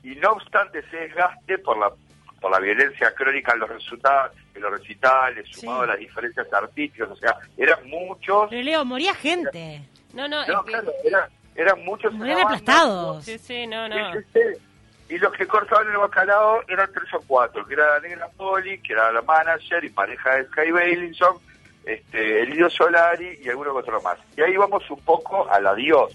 y 0.02 0.16
no 0.16 0.32
obstante 0.32 0.80
ese 0.80 0.96
desgaste 0.96 1.58
por 1.58 1.78
la 1.78 1.92
por 2.40 2.52
la 2.52 2.60
violencia 2.60 3.14
crónica 3.16 3.52
en 3.52 3.60
los 3.60 3.70
resultados 3.70 4.32
en 4.56 4.62
los 4.62 4.72
recitales 4.72 5.46
Sí. 5.52 5.60
sumado 5.60 5.82
a 5.82 5.88
las 5.88 6.00
diferencias 6.00 6.48
artísticas 6.54 7.10
o 7.10 7.18
sea 7.18 7.36
eran 7.58 7.86
muchos 7.90 8.48
Pero 8.50 8.62
Leo, 8.64 8.86
moría 8.86 9.14
gente. 9.14 9.82
No, 10.14 10.26
no, 10.30 10.38
no 10.48 10.62
es 10.62 10.66
que- 10.66 11.10
claro 11.10 11.28
eran, 11.62 11.84
muchos 11.84 12.18
banda, 12.18 12.42
aplastados. 12.44 13.26
Sí, 13.26 13.38
sí, 13.38 13.68
no, 13.68 13.88
no. 13.88 14.14
Sí, 14.14 14.20
sí, 14.34 14.40
sí. 14.58 15.16
Y 15.16 15.18
los 15.18 15.34
que 15.34 15.48
cortaban 15.48 15.88
el 15.90 15.98
bacalao 15.98 16.62
eran 16.68 16.92
tres 16.94 17.12
o 17.16 17.22
cuatro, 17.26 17.66
que 17.66 17.74
era 17.74 17.94
la 17.96 18.00
negra 18.00 18.28
Poli, 18.38 18.80
que 18.82 18.94
era 18.94 19.12
la 19.12 19.22
manager 19.24 19.84
y 19.84 19.90
pareja 19.90 20.36
de 20.36 20.46
Sky 20.46 20.70
Bailinson, 20.72 21.38
este, 21.84 22.42
el 22.42 22.50
Indio 22.50 22.70
Solari 22.70 23.40
y 23.44 23.50
algunos 23.50 23.76
otros 23.76 24.04
más. 24.04 24.18
Y 24.38 24.42
ahí 24.42 24.56
vamos 24.56 24.88
un 24.92 25.00
poco 25.02 25.50
al 25.50 25.66
adiós, 25.66 26.14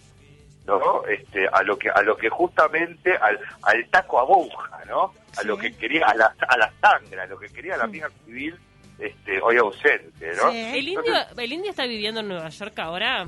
¿no? 0.67 1.05
Este, 1.07 1.49
a 1.49 1.63
lo 1.65 1.77
que, 1.77 1.91
a 1.91 2.03
lo 2.03 2.17
que 2.17 2.29
justamente, 2.29 3.17
al, 3.17 3.41
al 3.63 3.85
taco 3.91 4.21
a 4.21 4.25
buja, 4.25 4.81
¿no? 4.87 5.13
A 5.37 5.41
Sí. 5.41 5.49
lo 5.49 5.59
que 5.59 5.75
quería, 5.77 6.07
a 6.07 6.15
la, 6.15 6.33
a 6.47 6.57
la 6.57 6.73
sangre, 6.81 7.21
a 7.21 7.27
lo 7.27 7.37
que 7.37 7.49
quería 7.49 7.77
la 7.77 7.85
amiga 7.85 8.09
civil, 8.25 8.57
este, 9.01 9.41
hoy 9.43 9.57
ausente, 9.57 10.31
¿no? 10.37 10.53
Sí. 10.53 10.59
¿El 10.73 10.87
indio, 10.89 11.15
¿El 11.37 11.53
indio 11.53 11.71
está 11.71 11.85
viviendo 11.87 12.21
en 12.21 12.29
Nueva 12.29 12.49
York 12.51 12.79
ahora? 12.79 13.27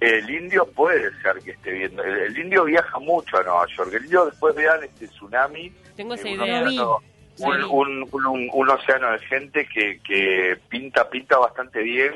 El 0.00 0.30
indio 0.30 0.64
puede 0.66 1.10
ser 1.20 1.38
que 1.44 1.50
esté 1.52 1.72
viendo. 1.72 2.02
El, 2.02 2.16
el 2.18 2.38
indio 2.38 2.64
viaja 2.64 2.98
mucho 2.98 3.36
a 3.36 3.42
Nueva 3.42 3.66
York. 3.76 3.92
El 3.92 4.04
indio 4.04 4.26
después 4.26 4.54
vean 4.54 4.82
este 4.82 5.06
tsunami. 5.08 5.70
Tengo 5.96 6.14
esa 6.14 6.28
un 6.28 6.34
idea. 6.42 6.62
océano- 6.62 6.98
Sí. 7.36 7.44
Un, 7.46 8.02
un, 8.12 8.26
un- 8.26 8.50
un 8.52 8.68
océano 8.70 9.12
de 9.12 9.18
gente 9.20 9.66
que, 9.72 10.00
que 10.00 10.58
pinta 10.68 11.08
pinta 11.08 11.38
bastante 11.38 11.80
bien 11.82 12.12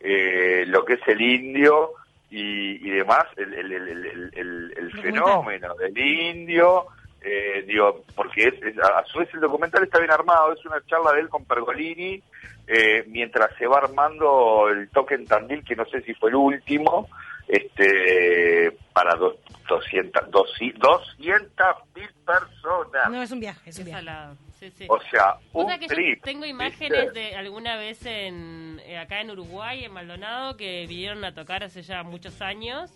eh, 0.00 0.64
lo 0.66 0.84
que 0.84 0.94
es 0.94 1.00
el 1.08 1.18
indio 1.20 1.92
y, 2.30 2.86
y 2.86 2.90
demás, 2.90 3.24
el, 3.36 3.54
el, 3.54 3.72
el, 3.72 4.72
el, 4.76 4.92
fenómeno 5.02 5.74
del 5.76 5.96
indio. 5.96 6.86
Eh, 7.22 7.64
digo, 7.66 8.04
porque 8.14 8.48
es, 8.48 8.54
es- 8.62 8.78
a 8.78 9.02
su 9.06 9.18
vez 9.20 9.28
el 9.34 9.40
documental 9.40 9.82
está 9.82 9.98
bien 9.98 10.10
armado, 10.10 10.52
es 10.52 10.64
una 10.66 10.84
charla 10.86 11.12
de 11.12 11.20
él 11.20 11.28
con 11.30 11.44
Pergolini, 11.44 12.22
eh, 12.66 13.04
mientras 13.08 13.56
se 13.56 13.66
va 13.66 13.78
armando 13.78 14.68
el 14.68 14.88
toque 14.90 15.14
en 15.14 15.26
Tandil, 15.26 15.64
que 15.64 15.74
no 15.76 15.86
sé 15.86 16.02
si 16.02 16.12
fue 16.14 16.28
el 16.30 16.36
último, 16.36 17.08
este 17.48 18.76
para 18.92 19.14
do- 19.16 19.38
200 19.68 20.30
200 20.30 21.76
mil 21.94 22.08
personas. 22.24 23.10
No, 23.10 23.22
es 23.22 23.30
un 23.30 23.40
viaje, 23.40 23.70
es 23.70 23.78
un 23.78 23.84
viaje. 23.84 24.00
salado. 24.04 24.36
Sí, 24.58 24.70
sí. 24.70 24.86
O 24.88 24.98
sea, 25.10 25.36
un 25.52 25.66
sabés 25.68 25.80
que 25.88 26.14
yo 26.14 26.20
tengo 26.22 26.40
¿viste? 26.42 26.48
imágenes 26.48 27.12
de 27.12 27.36
alguna 27.36 27.76
vez 27.76 28.04
en 28.06 28.80
eh, 28.86 28.98
acá 28.98 29.20
en 29.20 29.30
Uruguay, 29.30 29.84
en 29.84 29.92
Maldonado, 29.92 30.56
que 30.56 30.86
vinieron 30.88 31.24
a 31.24 31.34
tocar 31.34 31.62
hace 31.62 31.82
ya 31.82 32.02
muchos 32.02 32.40
años 32.40 32.90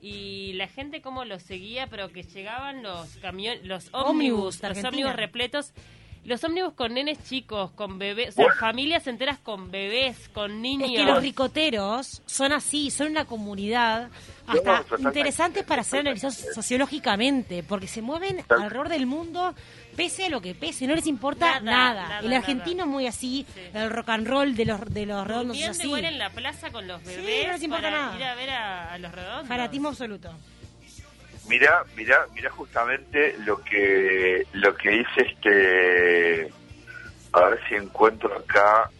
y 0.00 0.52
la 0.54 0.66
gente 0.68 1.00
como 1.00 1.24
los 1.24 1.42
seguía, 1.42 1.86
pero 1.86 2.08
que 2.10 2.22
llegaban 2.24 2.82
los 2.82 3.16
camiones, 3.18 3.64
los 3.64 3.88
Ómnibus 3.92 4.60
los 4.62 4.84
ómnibus 4.84 5.14
repletos. 5.16 5.72
Los 6.28 6.44
ómnibus 6.44 6.74
con 6.74 6.94
nenes 6.94 7.18
chicos, 7.28 7.70
con 7.72 7.98
bebés, 7.98 8.28
o 8.28 8.32
sea, 8.32 8.44
Bueno. 8.44 8.60
familias 8.60 9.06
enteras 9.06 9.38
con 9.38 9.70
bebés, 9.70 10.28
con 10.28 10.60
niños. 10.62 10.90
Es 10.90 10.96
que 10.98 11.04
los 11.04 11.20
ricoteros 11.22 12.22
son 12.26 12.52
así, 12.52 12.90
son 12.90 13.08
una 13.08 13.24
comunidad 13.24 14.08
No, 14.46 14.52
hasta 14.52 14.78
totalmente. 14.82 15.18
interesantes 15.20 15.64
para 15.64 15.82
ser 15.82 16.00
analizados 16.00 16.36
sociológicamente, 16.54 17.62
porque 17.62 17.86
se 17.88 18.02
mueven 18.02 18.44
Tal- 18.46 18.62
alrededor 18.62 18.88
del 18.88 19.06
mundo 19.06 19.54
pese 19.96 20.26
a 20.26 20.28
lo 20.28 20.40
que 20.40 20.54
pese, 20.54 20.86
no 20.86 20.94
les 20.94 21.06
importa 21.08 21.58
Nada, 21.58 21.60
nada. 21.60 22.02
nada, 22.08 22.18
el 22.20 22.32
argentino 22.32 22.84
es 22.84 22.88
muy 22.88 23.06
así, 23.08 23.44
Sí. 23.52 23.60
el 23.74 23.90
rock 23.90 24.10
and 24.10 24.28
roll 24.28 24.54
de 24.54 24.64
los 24.64 24.80
de 24.94 25.06
los 25.06 25.26
redondos 25.26 25.56
es 25.58 25.68
así. 25.70 25.92
en 25.92 26.18
la 26.18 26.30
plaza 26.30 26.70
con 26.70 26.86
los 26.86 27.00
Sí, 27.02 27.08
bebés 27.16 27.46
no 27.48 27.52
les 27.54 27.62
importa 27.64 27.82
para 27.90 28.02
nada. 28.06 28.16
ir 28.16 28.22
a 28.24 28.34
ver 28.36 28.50
a, 28.50 28.92
a 28.92 28.98
los 28.98 29.10
redondos. 29.12 29.48
Fanatismo 29.48 29.88
absoluto. 29.88 30.30
Mirá, 31.48 31.82
mirá, 31.96 32.26
mirá 32.34 32.50
justamente 32.50 33.34
lo 33.38 33.62
que 33.64 34.46
lo 34.52 34.74
que 34.76 34.90
dice 34.90 35.20
este 35.22 36.52
a 37.32 37.48
ver 37.48 37.60
si 37.68 37.74
encuentro 37.74 38.34
acá 38.36 38.90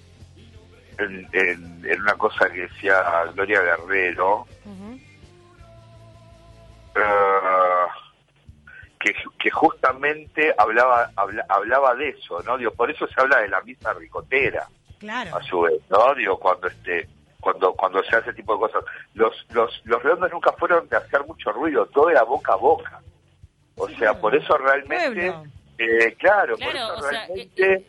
en, 0.98 1.28
en- 1.32 1.84
en 1.84 2.00
una 2.00 2.14
cosa 2.14 2.48
que 2.50 2.62
decía 2.62 3.02
Gloria 3.34 3.60
Guerrero 3.60 4.46
eh, 6.94 7.86
que, 8.98 9.14
que 9.38 9.50
justamente 9.50 10.52
hablaba, 10.58 11.10
habla- 11.16 11.46
hablaba 11.48 11.94
de 11.94 12.08
eso, 12.10 12.42
¿no? 12.42 12.56
Digo, 12.58 12.72
por 12.72 12.90
eso 12.90 13.06
se 13.06 13.20
habla 13.20 13.40
de 13.40 13.48
la 13.48 13.60
misma 13.62 13.92
ricotera 13.92 14.66
Claro. 14.98 15.36
a 15.36 15.42
su 15.42 15.60
vez, 15.60 15.80
¿no? 15.90 16.14
Digo, 16.14 16.38
cuando 16.40 16.66
este 16.68 17.08
cuando 17.40 17.72
cuando 17.74 18.02
se 18.02 18.08
hace 18.16 18.30
ese 18.30 18.34
tipo 18.34 18.54
de 18.54 18.60
cosas. 18.60 18.84
Los 19.14 19.34
los 19.50 19.80
los 19.84 20.02
redondos 20.02 20.30
nunca 20.32 20.52
fueron 20.52 20.88
de 20.88 20.96
hacer 20.96 21.24
mucho 21.26 21.52
ruido, 21.52 21.86
todo 21.86 22.10
era 22.10 22.22
boca 22.22 22.52
a 22.52 22.56
boca. 22.56 23.00
O 23.76 23.86
sea, 23.88 23.96
Claro. 23.98 24.20
por 24.20 24.34
eso 24.34 24.58
realmente 24.58 25.30
Pueblo. 25.30 25.44
eh, 25.78 26.14
claro, 26.18 26.56
Claro, 26.56 26.56
por 26.56 26.76
eso 26.76 26.94
o 26.94 27.00
sea, 27.10 27.10
realmente 27.26 27.84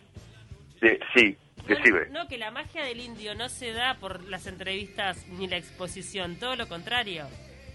sí, 0.79 0.97
sí, 1.15 1.37
No, 2.11 2.23
no, 2.23 2.27
que 2.27 2.37
la 2.37 2.51
magia 2.51 2.83
del 2.83 2.99
indio 2.99 3.35
no 3.35 3.49
se 3.49 3.73
da 3.73 3.95
por 3.99 4.23
las 4.23 4.47
entrevistas 4.47 5.25
ni 5.27 5.47
la 5.47 5.57
exposición, 5.57 6.35
todo 6.37 6.55
lo 6.55 6.67
contrario. 6.67 7.25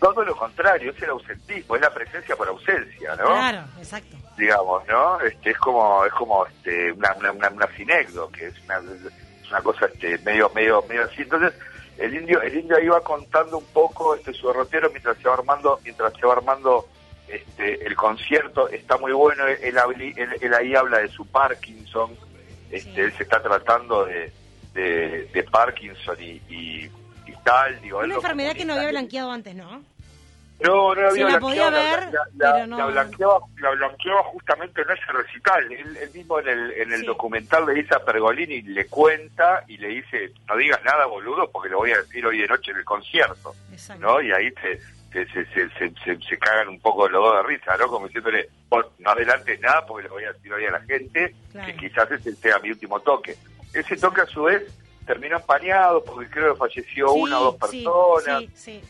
Todo 0.00 0.24
lo 0.24 0.36
contrario, 0.36 0.90
es 0.90 1.02
el 1.02 1.10
ausentismo, 1.10 1.76
es 1.76 1.82
la 1.82 1.90
presencia 1.94 2.36
por 2.36 2.48
ausencia, 2.48 3.14
¿no? 3.16 3.26
Claro, 3.26 3.64
exacto. 3.78 4.16
digamos, 4.36 4.86
¿no? 4.86 5.20
Este, 5.20 5.50
es 5.50 5.58
como, 5.58 6.04
es 6.04 6.12
como 6.12 6.44
este, 6.46 6.92
una, 6.92 7.14
una, 7.14 7.32
una, 7.32 7.48
una 7.50 7.66
que 7.68 8.46
es 8.46 8.54
una, 8.64 8.80
es 9.44 9.50
una 9.50 9.60
cosa 9.62 9.86
este, 9.86 10.18
medio, 10.18 10.50
medio, 10.54 10.82
medio 10.88 11.04
así. 11.04 11.22
Entonces, 11.22 11.52
el 11.98 12.14
indio, 12.14 12.42
el 12.42 12.56
indio 12.56 12.78
iba 12.80 13.00
contando 13.02 13.58
un 13.58 13.66
poco 13.66 14.14
este 14.14 14.32
su 14.32 14.48
derrotero 14.48 14.90
mientras 14.90 15.16
se 15.18 15.28
va 15.28 15.34
armando, 15.34 15.78
mientras 15.84 16.12
se 16.14 16.26
va 16.26 16.32
armando 16.32 16.88
este, 17.28 17.86
el 17.86 17.94
concierto, 17.96 18.68
está 18.68 18.96
muy 18.98 19.12
bueno, 19.12 19.46
él, 19.46 19.58
él, 20.16 20.16
él 20.40 20.54
ahí 20.54 20.74
habla 20.74 20.98
de 20.98 21.08
su 21.08 21.26
Parkinson, 21.26 22.16
este, 22.70 22.92
Sí. 22.94 23.00
él 23.00 23.12
se 23.16 23.22
está 23.22 23.40
tratando 23.42 24.04
de, 24.06 24.32
de, 24.74 25.28
de 25.32 25.42
Parkinson 25.44 26.16
y, 26.20 26.40
y, 26.48 26.90
y 27.26 27.32
tal, 27.44 27.80
digo, 27.80 27.98
Una 28.00 28.16
enfermedad 28.16 28.54
que 28.54 28.64
no 28.64 28.74
había 28.74 28.90
blanqueado 28.90 29.30
antes, 29.30 29.54
¿no? 29.54 29.82
No, 30.60 30.94
no 30.94 31.02
la 31.02 31.10
Sí, 31.10 31.20
había 31.20 31.34
la 31.34 31.40
podía 31.40 31.70
ver, 31.70 32.04
la, 32.12 32.20
la- 32.36 32.52
pero 32.54 32.66
no- 32.68 32.78
la 32.78 32.86
blanqueaba, 32.86 33.38
la 33.58 33.70
blanqueaba 33.70 34.22
justamente 34.24 34.82
en 34.82 34.90
ese 34.90 35.12
recital. 35.12 35.72
Él, 35.72 35.96
él 35.96 36.10
mismo 36.14 36.38
en 36.38 36.48
el, 36.48 36.70
en 36.72 36.92
el 36.92 37.00
Sí. 37.00 37.06
documental 37.06 37.66
le 37.66 37.74
dice 37.74 37.94
a 37.94 38.04
Pergolini, 38.04 38.62
le 38.62 38.86
cuenta 38.86 39.64
y 39.66 39.76
le 39.78 39.88
dice, 39.88 40.30
no 40.48 40.56
digas 40.56 40.80
nada, 40.84 41.06
boludo, 41.06 41.50
porque 41.50 41.68
lo 41.70 41.78
voy 41.78 41.90
a 41.90 41.98
decir 41.98 42.24
hoy 42.24 42.38
de 42.38 42.46
noche 42.46 42.70
en 42.70 42.78
el 42.78 42.84
concierto, 42.84 43.52
Exacto. 43.72 44.00
¿no? 44.06 44.22
Y 44.22 44.30
ahí 44.32 44.50
se, 44.52 44.80
se, 45.12 45.26
se, 45.46 45.68
se- 46.04 46.18
se 46.28 46.38
cagan 46.38 46.68
un 46.68 46.80
poco 46.80 47.08
los 47.08 47.22
dos 47.22 47.36
de 47.36 47.42
risa, 47.48 47.76
¿no? 47.76 47.88
Como 47.88 48.06
diciéndole, 48.06 48.48
vos 48.68 48.86
no 49.00 49.10
adelantes 49.10 49.60
nada 49.60 49.84
porque 49.84 50.06
lo 50.08 50.14
voy 50.14 50.24
a 50.24 50.32
decir 50.32 50.52
hoy 50.52 50.64
a 50.66 50.70
la 50.70 50.80
gente, 50.82 51.34
Claro. 51.50 51.66
que 51.66 51.76
quizás 51.76 52.10
ese 52.12 52.32
sea 52.36 52.58
mi 52.60 52.70
último 52.70 53.00
toque. 53.00 53.36
Ese 53.72 53.96
toque 53.96 54.20
a 54.20 54.26
su 54.26 54.44
vez 54.44 54.62
terminó 55.04 55.36
empañado 55.36 56.02
porque 56.04 56.30
creo 56.30 56.54
que 56.54 56.58
falleció 56.60 57.08
Sí, 57.08 57.20
una 57.20 57.40
o 57.40 57.44
dos 57.44 57.56
personas. 57.56 58.40
sí, 58.40 58.50
sí. 58.54 58.80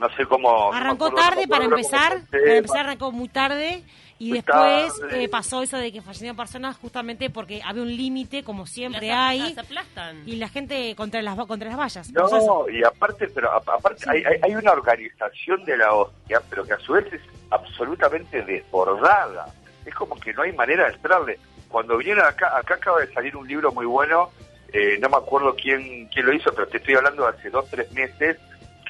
No 0.00 0.08
sé 0.16 0.24
cómo... 0.26 0.72
Arrancó 0.72 1.10
no 1.10 1.14
tarde 1.16 1.46
para 1.46 1.64
empezar, 1.66 2.14
el 2.14 2.22
para 2.22 2.42
tema. 2.42 2.54
empezar 2.56 2.78
arrancó 2.80 3.12
muy 3.12 3.28
tarde 3.28 3.82
y 4.18 4.30
Muy 4.30 4.38
después 4.38 4.98
tarde. 4.98 5.24
eh, 5.24 5.28
pasó 5.28 5.62
eso 5.62 5.76
de 5.76 5.92
que 5.92 6.00
fallecieron 6.02 6.36
personas 6.36 6.76
justamente 6.78 7.28
porque 7.30 7.60
había 7.64 7.82
un 7.82 7.94
límite, 7.94 8.42
como 8.42 8.66
siempre 8.66 9.08
Las, 9.08 9.16
hay, 9.30 9.54
aplastan. 9.58 10.22
y 10.26 10.36
la 10.36 10.48
gente 10.48 10.94
contra 10.96 11.20
las 11.22 11.36
contra 11.46 11.68
las 11.68 11.78
vallas. 11.78 12.10
No, 12.12 12.24
Entonces, 12.24 12.74
y 12.74 12.82
aparte, 12.84 13.28
pero 13.28 13.52
a- 13.52 13.56
aparte 13.58 14.04
hay, 14.08 14.24
hay, 14.24 14.38
hay 14.42 14.54
una 14.56 14.72
organización 14.72 15.64
de 15.66 15.76
la 15.76 15.92
hostia, 15.92 16.40
pero 16.48 16.64
que 16.64 16.72
a 16.72 16.78
su 16.80 16.94
vez 16.94 17.12
es 17.12 17.20
absolutamente 17.50 18.42
desbordada. 18.42 19.46
Es 19.84 19.94
como 19.94 20.16
que 20.16 20.32
no 20.32 20.42
hay 20.42 20.52
manera 20.52 20.86
de 20.88 20.94
entrarle. 20.94 21.38
Cuando 21.68 21.96
vinieron 21.98 22.24
acá, 22.26 22.56
acá 22.56 22.74
acaba 22.74 23.00
de 23.00 23.12
salir 23.12 23.36
un 23.36 23.46
libro 23.46 23.70
muy 23.72 23.86
bueno, 23.86 24.30
eh, 24.72 24.98
no 25.00 25.08
me 25.08 25.16
acuerdo 25.16 25.54
quién, 25.54 26.06
quién 26.08 26.26
lo 26.26 26.32
hizo, 26.32 26.52
pero 26.54 26.66
te 26.68 26.78
estoy 26.78 26.94
hablando 26.94 27.22
de 27.24 27.30
hace 27.30 27.50
dos, 27.50 27.68
tres 27.70 27.90
meses, 27.92 28.36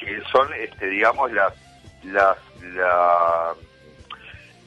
que 0.01 0.21
son, 0.33 0.53
este, 0.55 0.87
digamos, 0.87 1.31
las, 1.33 1.53
las, 2.05 2.37
la, 2.75 3.53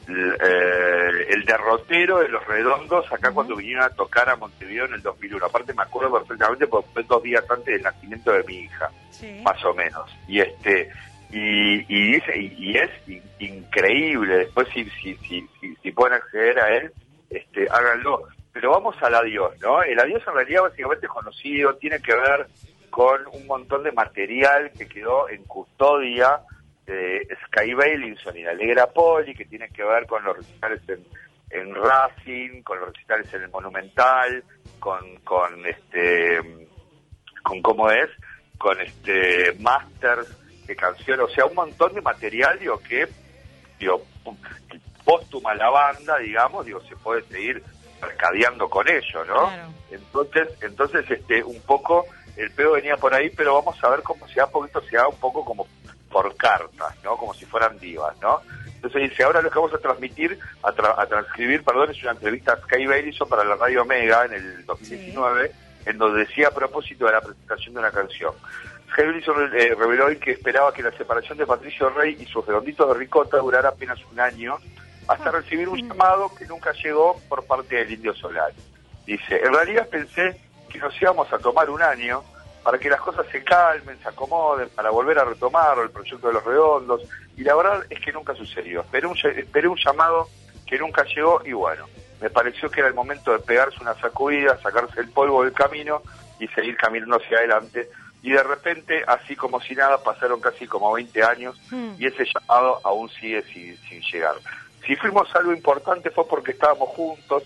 eh, 0.08 1.26
el 1.30 1.46
derrotero 1.46 2.20
de 2.20 2.30
los 2.30 2.46
redondos 2.46 3.12
acá 3.12 3.32
cuando 3.32 3.56
vinieron 3.56 3.84
a 3.84 3.90
tocar 3.90 4.30
a 4.30 4.36
Montevideo 4.36 4.86
en 4.86 4.94
el 4.96 5.02
2001. 5.02 5.46
Aparte 5.46 5.74
me 5.74 5.84
acuerdo 5.84 6.20
perfectamente 6.20 6.68
porque 6.68 6.90
fue 6.94 7.04
dos 7.04 7.24
días 7.24 7.44
antes 7.50 7.74
del 7.74 7.82
nacimiento 7.84 8.32
de 8.32 8.44
mi 8.44 8.56
hija 8.60 8.90
sí. 9.12 9.42
más 9.44 9.64
o 9.66 9.74
menos. 9.74 10.10
Y 10.28 10.40
este 10.40 10.90
y, 11.32 11.80
y 11.88 12.12
dice 12.14 12.38
y, 12.38 12.54
y 12.72 12.78
es 12.78 12.92
in- 13.08 13.24
increíble. 13.40 14.38
Después 14.40 14.68
si, 14.74 14.86
si, 15.02 15.16
si, 15.28 15.48
si, 15.60 15.76
si 15.82 15.92
pueden 15.92 16.16
acceder 16.16 16.60
a 16.60 16.76
él, 16.78 16.92
este 17.30 17.68
háganlo. 17.72 18.24
Pero 18.52 18.70
vamos 18.72 18.96
al 19.02 19.16
adiós, 19.16 19.52
¿no? 19.62 19.82
El 19.82 20.00
adiós 20.00 20.22
en 20.28 20.34
realidad 20.36 20.62
básicamente 20.64 21.08
es 21.08 21.12
conocido, 21.12 21.74
tiene 21.78 22.00
que 22.00 22.14
ver 22.14 22.46
con 22.94 23.26
un 23.34 23.48
montón 23.48 23.82
de 23.82 23.92
material 23.92 24.72
que 24.78 24.88
quedó 24.88 25.28
en 25.28 25.44
custodia 25.46 26.42
de 26.86 27.28
Sky 27.48 27.74
Bailinson 27.74 28.38
y 28.38 28.44
de 28.44 28.52
Alegra 28.52 28.86
Poli, 28.86 29.34
que 29.34 29.46
tiene 29.46 29.68
que 29.70 29.84
ver 29.84 30.06
con 30.06 30.24
los 30.24 30.38
recitales 30.38 30.80
en, 30.88 31.04
en 31.50 31.74
Racing, 31.74 32.62
con 32.62 32.80
los 32.80 32.94
recitales 32.94 33.34
en 33.34 33.42
el 33.42 33.50
Monumental, 33.50 34.44
con, 34.78 35.16
con 35.24 35.66
este 35.66 36.40
con 37.42 37.64
cómo 37.64 37.90
es, 37.90 38.12
con 38.60 38.80
este 38.80 39.56
masters 39.60 40.28
de 40.68 40.76
canciones, 40.76 41.26
o 41.26 41.34
sea, 41.34 41.48
un 41.48 41.56
montón 41.56 41.96
de 41.96 42.02
material, 42.04 42.60
digo, 42.60 42.78
que, 42.78 43.08
digo, 43.80 44.04
póstuma 45.04 45.56
la 45.56 45.72
banda, 45.72 46.20
digamos, 46.20 46.64
digo, 46.64 46.80
se 46.82 46.96
puede 46.98 47.24
seguir 47.24 47.64
mercadeando 48.00 48.70
con 48.70 48.88
ello, 48.88 49.26
¿no? 49.26 49.48
Claro. 49.48 49.74
Entonces, 49.90 50.48
entonces, 50.62 51.10
este, 51.10 51.44
un 51.44 51.60
poco, 51.62 52.06
el 52.38 52.52
pedo 52.52 52.74
venía 52.74 52.98
por 52.98 53.14
ahí, 53.14 53.30
pero 53.30 53.54
vamos 53.56 53.82
a 53.84 53.90
ver 53.90 54.02
cómo 54.04 54.28
se 54.28 54.40
da, 54.40 54.48
porque 54.48 54.68
esto 54.68 54.82
se 54.90 54.98
da 54.98 55.08
un 55.08 55.18
poco 55.18 55.44
como 55.46 55.68
por 56.12 56.36
cartas, 56.36 56.96
¿no? 57.04 57.16
Como 57.18 57.34
si 57.34 57.46
fueran 57.46 57.80
divas, 57.80 58.16
¿no? 58.22 58.42
Entonces 58.76 59.10
dice, 59.10 59.24
ahora 59.24 59.42
lo 59.42 59.50
que 59.50 59.60
vamos 59.60 59.74
a 59.74 59.78
transmitir, 59.80 60.38
a, 60.62 60.72
tra- 60.74 60.96
a 60.98 61.06
transcribir, 61.08 61.64
perdón, 61.64 61.90
es 61.92 62.02
una 62.04 62.12
entrevista 62.12 62.54
a 62.54 62.58
Sky 62.62 62.86
Bailison 62.86 63.28
para 63.30 63.44
la 63.44 63.56
Radio 63.56 63.82
Omega 63.84 64.26
en 64.26 64.34
el 64.34 64.66
2019, 64.66 65.52
en 65.86 65.98
donde 65.98 66.26
decía 66.26 66.50
a 66.50 66.52
propósito 66.52 67.06
de 67.06 67.14
la 67.14 67.22
presentación 67.22 67.74
de 67.74 67.80
una 67.80 67.92
canción. 67.92 68.34
Sky 68.92 69.02
Bailison 69.04 69.36
eh, 69.58 69.74
reveló 69.78 70.06
hoy 70.08 70.18
que 70.18 70.32
esperaba 70.32 70.74
que 70.74 70.84
la 70.84 70.92
separación 70.92 71.38
de 71.38 71.46
Patricio 71.48 71.90
Rey 71.90 72.18
y 72.20 72.26
sus 72.26 72.46
redonditos 72.46 72.88
de 72.90 72.94
ricota 73.00 73.38
durara 73.38 73.70
apenas 73.70 74.00
un 74.12 74.20
año, 74.20 74.58
hasta 75.08 75.32
recibir 75.32 75.68
un 75.70 75.80
llamado 75.88 76.32
que 76.38 76.46
nunca 76.46 76.72
llegó 76.74 77.20
por 77.28 77.44
parte 77.46 77.78
del 77.78 77.92
Indio 77.92 78.14
Solar. 78.14 78.52
Dice, 79.06 79.42
en 79.44 79.54
realidad 79.54 79.88
pensé 79.90 80.40
que 80.74 80.80
nos 80.80 81.00
íbamos 81.02 81.32
a 81.32 81.38
tomar 81.38 81.70
un 81.70 81.82
año 81.82 82.24
para 82.64 82.78
que 82.80 82.90
las 82.90 83.00
cosas 83.02 83.26
se 83.32 83.44
calmen, 83.44 83.98
se 84.02 84.10
acomoden, 84.10 84.70
para 84.70 84.90
volver 84.90 85.20
a 85.20 85.26
retomar 85.26 85.78
el 85.80 85.90
proyecto 85.92 86.28
de 86.28 86.34
los 86.34 86.44
redondos, 86.44 87.02
y 87.38 87.44
la 87.44 87.56
verdad 87.56 87.86
es 87.90 88.00
que 88.00 88.12
nunca 88.12 88.34
sucedió. 88.36 88.82
Esperé 88.82 89.06
un, 89.08 89.16
ll- 89.16 89.38
esperé 89.38 89.68
un 89.68 89.78
llamado 89.78 90.28
que 90.66 90.78
nunca 90.80 91.04
llegó 91.04 91.42
y 91.46 91.52
bueno, 91.54 91.86
me 92.22 92.30
pareció 92.30 92.70
que 92.72 92.80
era 92.80 92.88
el 92.90 92.94
momento 92.96 93.32
de 93.34 93.40
pegarse 93.40 93.78
una 93.82 93.94
sacudida, 94.00 94.58
sacarse 94.62 95.00
el 95.02 95.10
polvo 95.10 95.44
del 95.44 95.54
camino 95.54 96.02
y 96.40 96.48
seguir 96.50 96.76
caminando 96.78 97.18
hacia 97.18 97.38
adelante. 97.38 97.90
Y 98.22 98.32
de 98.32 98.42
repente, 98.42 99.04
así 99.06 99.36
como 99.36 99.60
si 99.60 99.76
nada, 99.76 100.02
pasaron 100.02 100.40
casi 100.40 100.66
como 100.66 100.94
20 100.94 101.22
años 101.24 101.60
Hmm. 101.70 101.96
y 102.00 102.08
ese 102.08 102.24
llamado 102.26 102.80
aún 102.86 103.10
sigue 103.10 103.44
sin, 103.44 103.78
sin 103.90 104.02
llegar. 104.02 104.36
Si 104.88 104.96
fuimos 104.96 105.34
algo 105.36 105.52
importante 105.54 106.10
fue 106.12 106.26
porque 106.28 106.52
estábamos 106.52 106.90
juntos, 106.90 107.44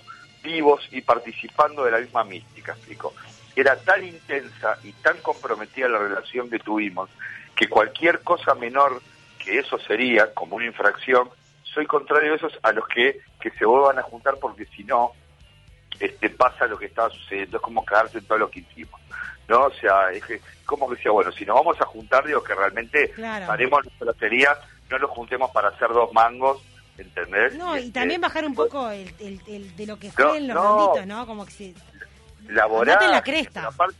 vivos 0.48 0.88
y 0.92 1.02
participando 1.02 1.84
de 1.84 1.92
la 1.92 2.00
misma 2.00 2.24
mística, 2.24 2.72
explicó. 2.72 3.14
Era 3.56 3.76
tan 3.76 4.04
intensa 4.04 4.78
y 4.84 4.94
tan 4.94 5.18
comprometida 5.18 5.90
la 5.90 6.00
relación 6.00 6.50
que 6.50 6.60
tuvimos 6.60 7.10
que 7.56 7.68
cualquier 7.68 8.22
cosa 8.22 8.56
menor 8.56 9.02
que 9.44 9.60
eso 9.60 9.78
sería, 9.80 10.34
como 10.34 10.56
una 10.56 10.66
infracción, 10.66 11.30
soy 11.64 11.86
contrario 11.86 12.34
a 12.34 12.36
esos 12.38 12.54
a 12.64 12.72
los 12.72 12.88
que, 12.88 13.20
que 13.42 13.50
se 13.52 13.66
vuelvan 13.66 14.00
a 14.00 14.04
juntar 14.04 14.36
porque 14.40 14.66
si 14.66 14.84
no, 14.84 15.12
este, 16.00 16.30
pasa 16.30 16.66
lo 16.68 16.78
que 16.78 16.86
estaba 16.86 17.10
sucediendo, 17.10 17.58
es 17.58 17.64
como 17.64 17.84
cagarse 17.84 18.20
en 18.20 18.26
todo 18.26 18.38
lo 18.38 18.50
que 18.50 18.60
hicimos. 18.62 19.00
¿no? 19.48 19.66
O 19.66 19.72
sea, 19.72 20.12
es 20.12 20.24
que, 20.26 20.40
como 20.66 20.88
que 20.88 20.96
decía, 20.96 21.12
bueno, 21.12 21.32
si 21.32 21.46
nos 21.46 21.56
vamos 21.56 21.80
a 21.82 21.86
juntar, 21.86 22.26
digo 22.26 22.44
que 22.44 22.54
realmente 22.56 23.10
Claro. 23.12 23.52
haremos 23.52 23.84
nuestra 23.84 24.14
sería, 24.20 24.58
no 24.90 24.98
nos 25.00 25.10
juntemos 25.12 25.52
para 25.52 25.70
hacer 25.70 25.90
dos 25.90 26.12
mangos 26.14 26.62
¿entendés? 26.98 27.56
No, 27.56 27.78
y 27.78 27.92
también 27.92 28.22
bajar 28.22 28.46
un 28.46 28.56
poco 28.56 28.90
el, 28.90 29.14
el- 29.20 29.42
el- 29.48 29.76
de 29.76 29.86
lo 29.86 29.98
que 30.00 30.12
fue 30.12 30.24
No, 30.26 30.36
en 30.36 30.48
los 30.48 30.56
no. 30.56 30.64
ronditos, 30.64 31.08
¿no? 31.08 31.26
Como 31.28 31.46
que 31.46 31.52
si... 31.52 31.76
la 32.50 32.66
vorágine, 32.66 33.12
la 33.12 33.22
cresta. 33.24 33.68
aparte- 33.68 33.96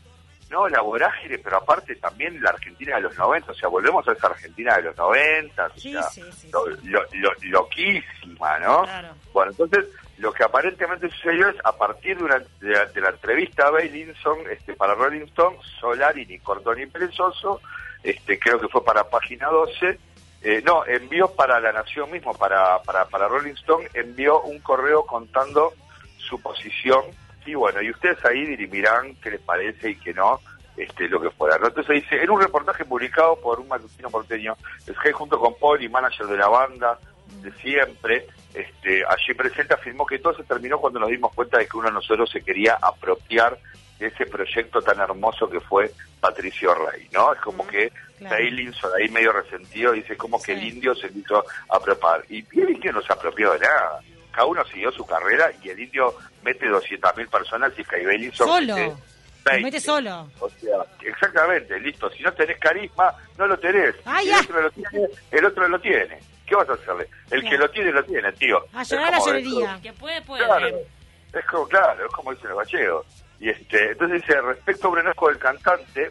no, 0.50 0.66
la 0.66 0.80
vorágine, 0.80 1.36
pero 1.38 1.58
aparte 1.58 1.94
también 1.96 2.42
la 2.42 2.48
Argentina 2.50 2.96
de 2.96 3.02
los 3.02 3.16
90, 3.18 3.52
o 3.52 3.54
sea, 3.54 3.68
volvemos 3.68 4.08
a 4.08 4.12
esa 4.12 4.28
Argentina 4.28 4.76
de 4.76 4.82
los 4.84 4.96
90, 4.96 5.66
o 5.66 5.78
Sí, 5.78 5.92
sea, 5.92 6.02
sí, 6.04 6.22
sí. 6.34 6.50
lo- 6.50 6.66
lo- 6.84 7.04
lo- 7.12 7.34
loquísima, 7.42 8.58
¿no? 8.58 8.82
Claro. 8.84 9.08
Bueno, 9.34 9.50
entonces 9.50 9.84
lo 10.16 10.32
que 10.32 10.44
aparentemente 10.44 11.08
sucedió 11.10 11.48
es 11.48 11.56
a 11.64 11.72
partir 11.76 12.16
de, 12.16 12.24
una, 12.24 12.38
de, 12.38 12.70
la, 12.70 12.86
de 12.86 13.00
la 13.00 13.10
entrevista 13.10 13.66
a 13.66 13.70
Bailinson 13.70 14.38
este, 14.50 14.72
para 14.74 14.94
Rolling 14.94 15.26
Stone, 15.26 15.58
Solari 15.80 16.24
ni 16.26 16.38
Cordón 16.38 16.80
y 16.80 16.86
Perezoso, 16.86 17.60
este, 18.02 18.38
creo 18.38 18.58
que 18.58 18.68
fue 18.68 18.82
para 18.84 19.04
Página 19.04 19.48
12, 19.48 19.98
eh, 20.42 20.62
no, 20.64 20.86
envió 20.86 21.28
para 21.28 21.60
La 21.60 21.72
Nación 21.72 22.10
mismo, 22.10 22.34
para, 22.34 22.80
para, 22.82 23.06
para 23.06 23.28
Rolling 23.28 23.54
Stone, 23.54 23.88
envió 23.94 24.40
un 24.42 24.60
correo 24.60 25.04
contando 25.04 25.72
su 26.16 26.40
posición 26.40 27.02
y 27.48 27.54
bueno, 27.54 27.80
y 27.80 27.90
ustedes 27.90 28.22
ahí 28.26 28.44
dirimirán 28.44 29.14
qué 29.16 29.30
les 29.30 29.40
parece 29.40 29.90
y 29.90 29.96
qué 29.96 30.12
no, 30.12 30.38
este, 30.76 31.08
lo 31.08 31.18
que 31.20 31.30
fuera. 31.30 31.56
¿no? 31.58 31.68
Entonces 31.68 32.02
dice, 32.02 32.22
en 32.22 32.30
un 32.30 32.40
reportaje 32.40 32.84
publicado 32.84 33.36
por 33.40 33.58
un 33.58 33.68
matutino 33.68 34.10
porteño, 34.10 34.54
Sky 34.82 35.12
junto 35.12 35.40
con 35.40 35.54
Paul 35.58 35.82
y 35.82 35.88
manager 35.88 36.26
de 36.26 36.36
la 36.36 36.48
banda 36.48 36.98
de 37.42 37.50
siempre, 37.52 38.26
este, 38.52 39.02
allí 39.04 39.34
presente 39.34 39.74
afirmó 39.74 40.04
que 40.04 40.18
todo 40.18 40.34
se 40.34 40.44
terminó 40.44 40.78
cuando 40.78 41.00
nos 41.00 41.08
dimos 41.08 41.32
cuenta 41.34 41.58
de 41.58 41.66
que 41.66 41.76
uno 41.76 41.88
de 41.88 41.94
nosotros 41.94 42.30
se 42.30 42.42
quería 42.42 42.78
apropiar 42.80 43.58
de 43.98 44.06
ese 44.06 44.26
proyecto 44.26 44.80
tan 44.82 45.00
hermoso 45.00 45.48
que 45.48 45.60
fue 45.60 45.90
Patricio 46.20 46.74
Rey, 46.74 47.08
¿no? 47.12 47.32
Es 47.32 47.40
como 47.40 47.66
que 47.66 47.90
claro. 48.18 48.36
Ahí 48.36 49.08
medio 49.10 49.32
resentido 49.32 49.92
dice 49.92 50.16
como 50.16 50.42
que 50.42 50.52
el 50.52 50.62
indio 50.64 50.94
se 50.94 51.06
hizo 51.08 51.44
apropiar. 51.68 52.24
Y 52.28 52.44
el 52.60 52.70
indio 52.70 52.92
no 52.92 53.02
se 53.02 53.12
apropió 53.12 53.52
de 53.52 53.60
nada. 53.60 54.00
Cada 54.32 54.46
uno 54.46 54.64
siguió 54.66 54.92
su 54.92 55.04
carrera 55.06 55.50
y 55.62 55.70
el 55.70 55.80
indio 55.80 56.14
mete 56.42 56.66
200.000 56.66 57.28
personas 57.28 57.72
y 57.76 57.82
Bailinson 58.04 58.46
Solo. 58.46 58.74
mete 58.76 58.96
20. 59.44 59.62
mete 59.64 59.80
solo. 59.80 60.30
O 60.40 60.48
sea, 60.50 60.78
exactamente, 61.00 61.78
listo. 61.80 62.10
Si 62.10 62.22
no 62.22 62.32
tenés 62.34 62.58
carisma, 62.58 63.14
no 63.38 63.46
lo 63.46 63.58
tenés. 63.58 63.94
Ah, 64.04 64.20
el 64.22 64.34
otro 64.34 64.60
lo 64.62 64.70
tiene, 64.70 65.08
el 65.30 65.44
otro 65.44 65.68
lo 65.68 65.80
tiene. 65.80 66.18
¿Qué 66.46 66.54
vas 66.54 66.68
a 66.68 66.72
hacerle? 66.74 67.08
El 67.30 67.40
Claro. 67.40 67.50
que 67.50 67.58
lo 67.58 67.70
tiene, 67.70 67.92
lo 67.92 68.04
tiene, 68.04 68.32
tío. 68.32 68.64
A 68.72 68.82
llorar 68.82 69.10
la 69.12 69.18
llorería. 69.18 69.78
Que 69.82 69.92
puede, 69.92 70.20
puede. 70.22 70.44
Claro, 70.44 70.68
es 70.68 71.44
como, 71.46 71.68
claro, 71.68 72.06
es 72.06 72.12
como 72.12 72.32
dicen 72.34 72.50
los 72.50 72.58
gallegos. 72.58 73.06
Y 73.40 73.50
este, 73.50 73.92
entonces 73.92 74.22
dice, 74.22 74.40
respecto 74.40 74.88
a 74.88 74.90
un 74.90 74.98
enojo 75.00 75.28
del 75.28 75.38
cantante, 75.38 76.10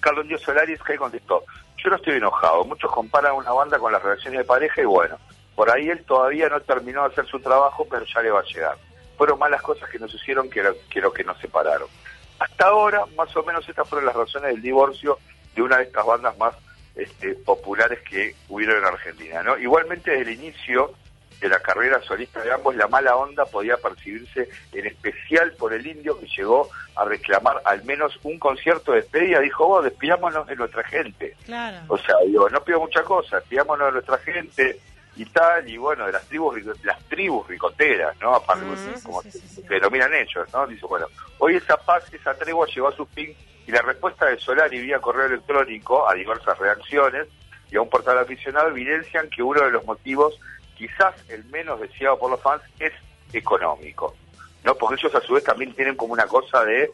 Carlos 0.00 0.26
Dios 0.26 0.40
Solari 0.42 0.76
Sky 0.76 0.96
contestó, 0.96 1.44
yo 1.76 1.90
no 1.90 1.96
estoy 1.96 2.16
enojado, 2.16 2.64
muchos 2.64 2.90
comparan 2.90 3.34
una 3.34 3.52
banda 3.52 3.78
con 3.78 3.92
las 3.92 4.02
relaciones 4.02 4.38
de 4.38 4.44
pareja 4.44 4.82
y 4.82 4.86
bueno, 4.86 5.18
por 5.54 5.70
ahí 5.70 5.88
él 5.88 6.04
todavía 6.04 6.48
no 6.48 6.60
terminó 6.60 7.02
de 7.02 7.12
hacer 7.12 7.26
su 7.26 7.40
trabajo, 7.40 7.86
pero 7.90 8.04
ya 8.04 8.22
le 8.22 8.30
va 8.30 8.40
a 8.40 8.44
llegar. 8.44 8.76
Fueron 9.16 9.38
malas 9.38 9.62
cosas 9.62 9.88
que 9.90 9.98
nos 9.98 10.14
hicieron 10.14 10.48
que 10.48 10.62
lo 10.62 10.74
que, 10.88 11.00
lo 11.00 11.12
que 11.12 11.24
nos 11.24 11.38
separaron. 11.38 11.88
Hasta 12.38 12.66
ahora, 12.66 13.04
más 13.16 13.34
o 13.36 13.42
menos 13.42 13.68
estas 13.68 13.86
fueron 13.86 14.06
las 14.06 14.16
razones 14.16 14.52
del 14.52 14.62
divorcio 14.62 15.18
de 15.54 15.62
una 15.62 15.76
de 15.76 15.84
estas 15.84 16.06
bandas 16.06 16.36
más 16.38 16.54
este, 16.94 17.34
populares 17.34 17.98
que 18.08 18.34
hubieron 18.48 18.78
en 18.78 18.84
Argentina. 18.84 19.42
¿no? 19.42 19.58
Igualmente, 19.58 20.10
desde 20.10 20.32
el 20.32 20.40
inicio 20.40 20.92
de 21.40 21.48
la 21.48 21.58
carrera 21.60 22.00
solista 22.02 22.42
de 22.42 22.52
ambos, 22.52 22.76
la 22.76 22.86
mala 22.88 23.16
onda 23.16 23.44
podía 23.46 23.76
percibirse 23.78 24.48
en 24.72 24.86
especial 24.86 25.52
por 25.58 25.72
el 25.72 25.86
indio 25.86 26.18
que 26.18 26.26
llegó 26.26 26.68
a 26.96 27.04
reclamar 27.04 27.62
al 27.64 27.82
menos 27.84 28.18
un 28.22 28.38
concierto 28.38 28.92
de 28.92 29.00
despedida. 29.02 29.40
Dijo, 29.40 29.66
vos, 29.66 29.84
despidámonos 29.84 30.46
de 30.46 30.56
nuestra 30.56 30.84
gente. 30.84 31.34
Claro. 31.46 31.78
O 31.88 31.96
sea, 31.98 32.14
digo, 32.26 32.48
no 32.50 32.62
pido 32.62 32.80
mucha 32.80 33.02
cosa, 33.02 33.36
despidámonos 33.36 33.86
de 33.88 33.92
nuestra 33.92 34.18
gente 34.18 34.78
y 35.16 35.24
tal, 35.26 35.68
y 35.68 35.76
bueno, 35.76 36.06
de 36.06 36.12
las 36.12 36.24
tribus 36.26 36.56
las 36.84 37.02
tribus 37.08 37.46
ricoteras, 37.48 38.16
¿no? 38.20 38.34
Aparte, 38.36 38.64
Mm, 38.64 39.02
como 39.02 39.22
sí, 39.22 39.30
sí, 39.32 39.40
sí. 39.40 39.62
se 39.62 39.74
denominan 39.74 40.14
ellos, 40.14 40.46
¿no? 40.52 40.66
Dice, 40.66 40.86
bueno, 40.86 41.06
hoy 41.38 41.56
esa 41.56 41.76
paz, 41.76 42.04
esa 42.12 42.34
tregua 42.34 42.66
llegó 42.66 42.88
a 42.88 42.96
su 42.96 43.04
fin 43.06 43.34
y 43.66 43.72
la 43.72 43.82
respuesta 43.82 44.26
de 44.26 44.38
Solari 44.38 44.78
vía 44.80 44.98
correo 45.00 45.26
electrónico 45.26 46.08
a 46.08 46.14
diversas 46.14 46.56
reacciones 46.58 47.26
y 47.70 47.76
a 47.76 47.82
un 47.82 47.88
portal 47.90 48.18
aficionado 48.18 48.68
evidencian 48.68 49.28
que 49.30 49.42
uno 49.42 49.62
de 49.62 49.70
los 49.70 49.84
motivos, 49.84 50.38
quizás 50.80 51.14
el 51.28 51.44
menos 51.44 51.78
deseado 51.78 52.18
por 52.18 52.30
los 52.30 52.40
fans, 52.40 52.62
es 52.78 52.92
económico, 53.34 54.16
¿no? 54.64 54.74
Porque 54.76 54.94
ellos 54.98 55.14
a 55.14 55.20
su 55.20 55.34
vez 55.34 55.44
también 55.44 55.74
tienen 55.74 55.94
como 55.94 56.14
una 56.14 56.26
cosa 56.26 56.64
de 56.64 56.90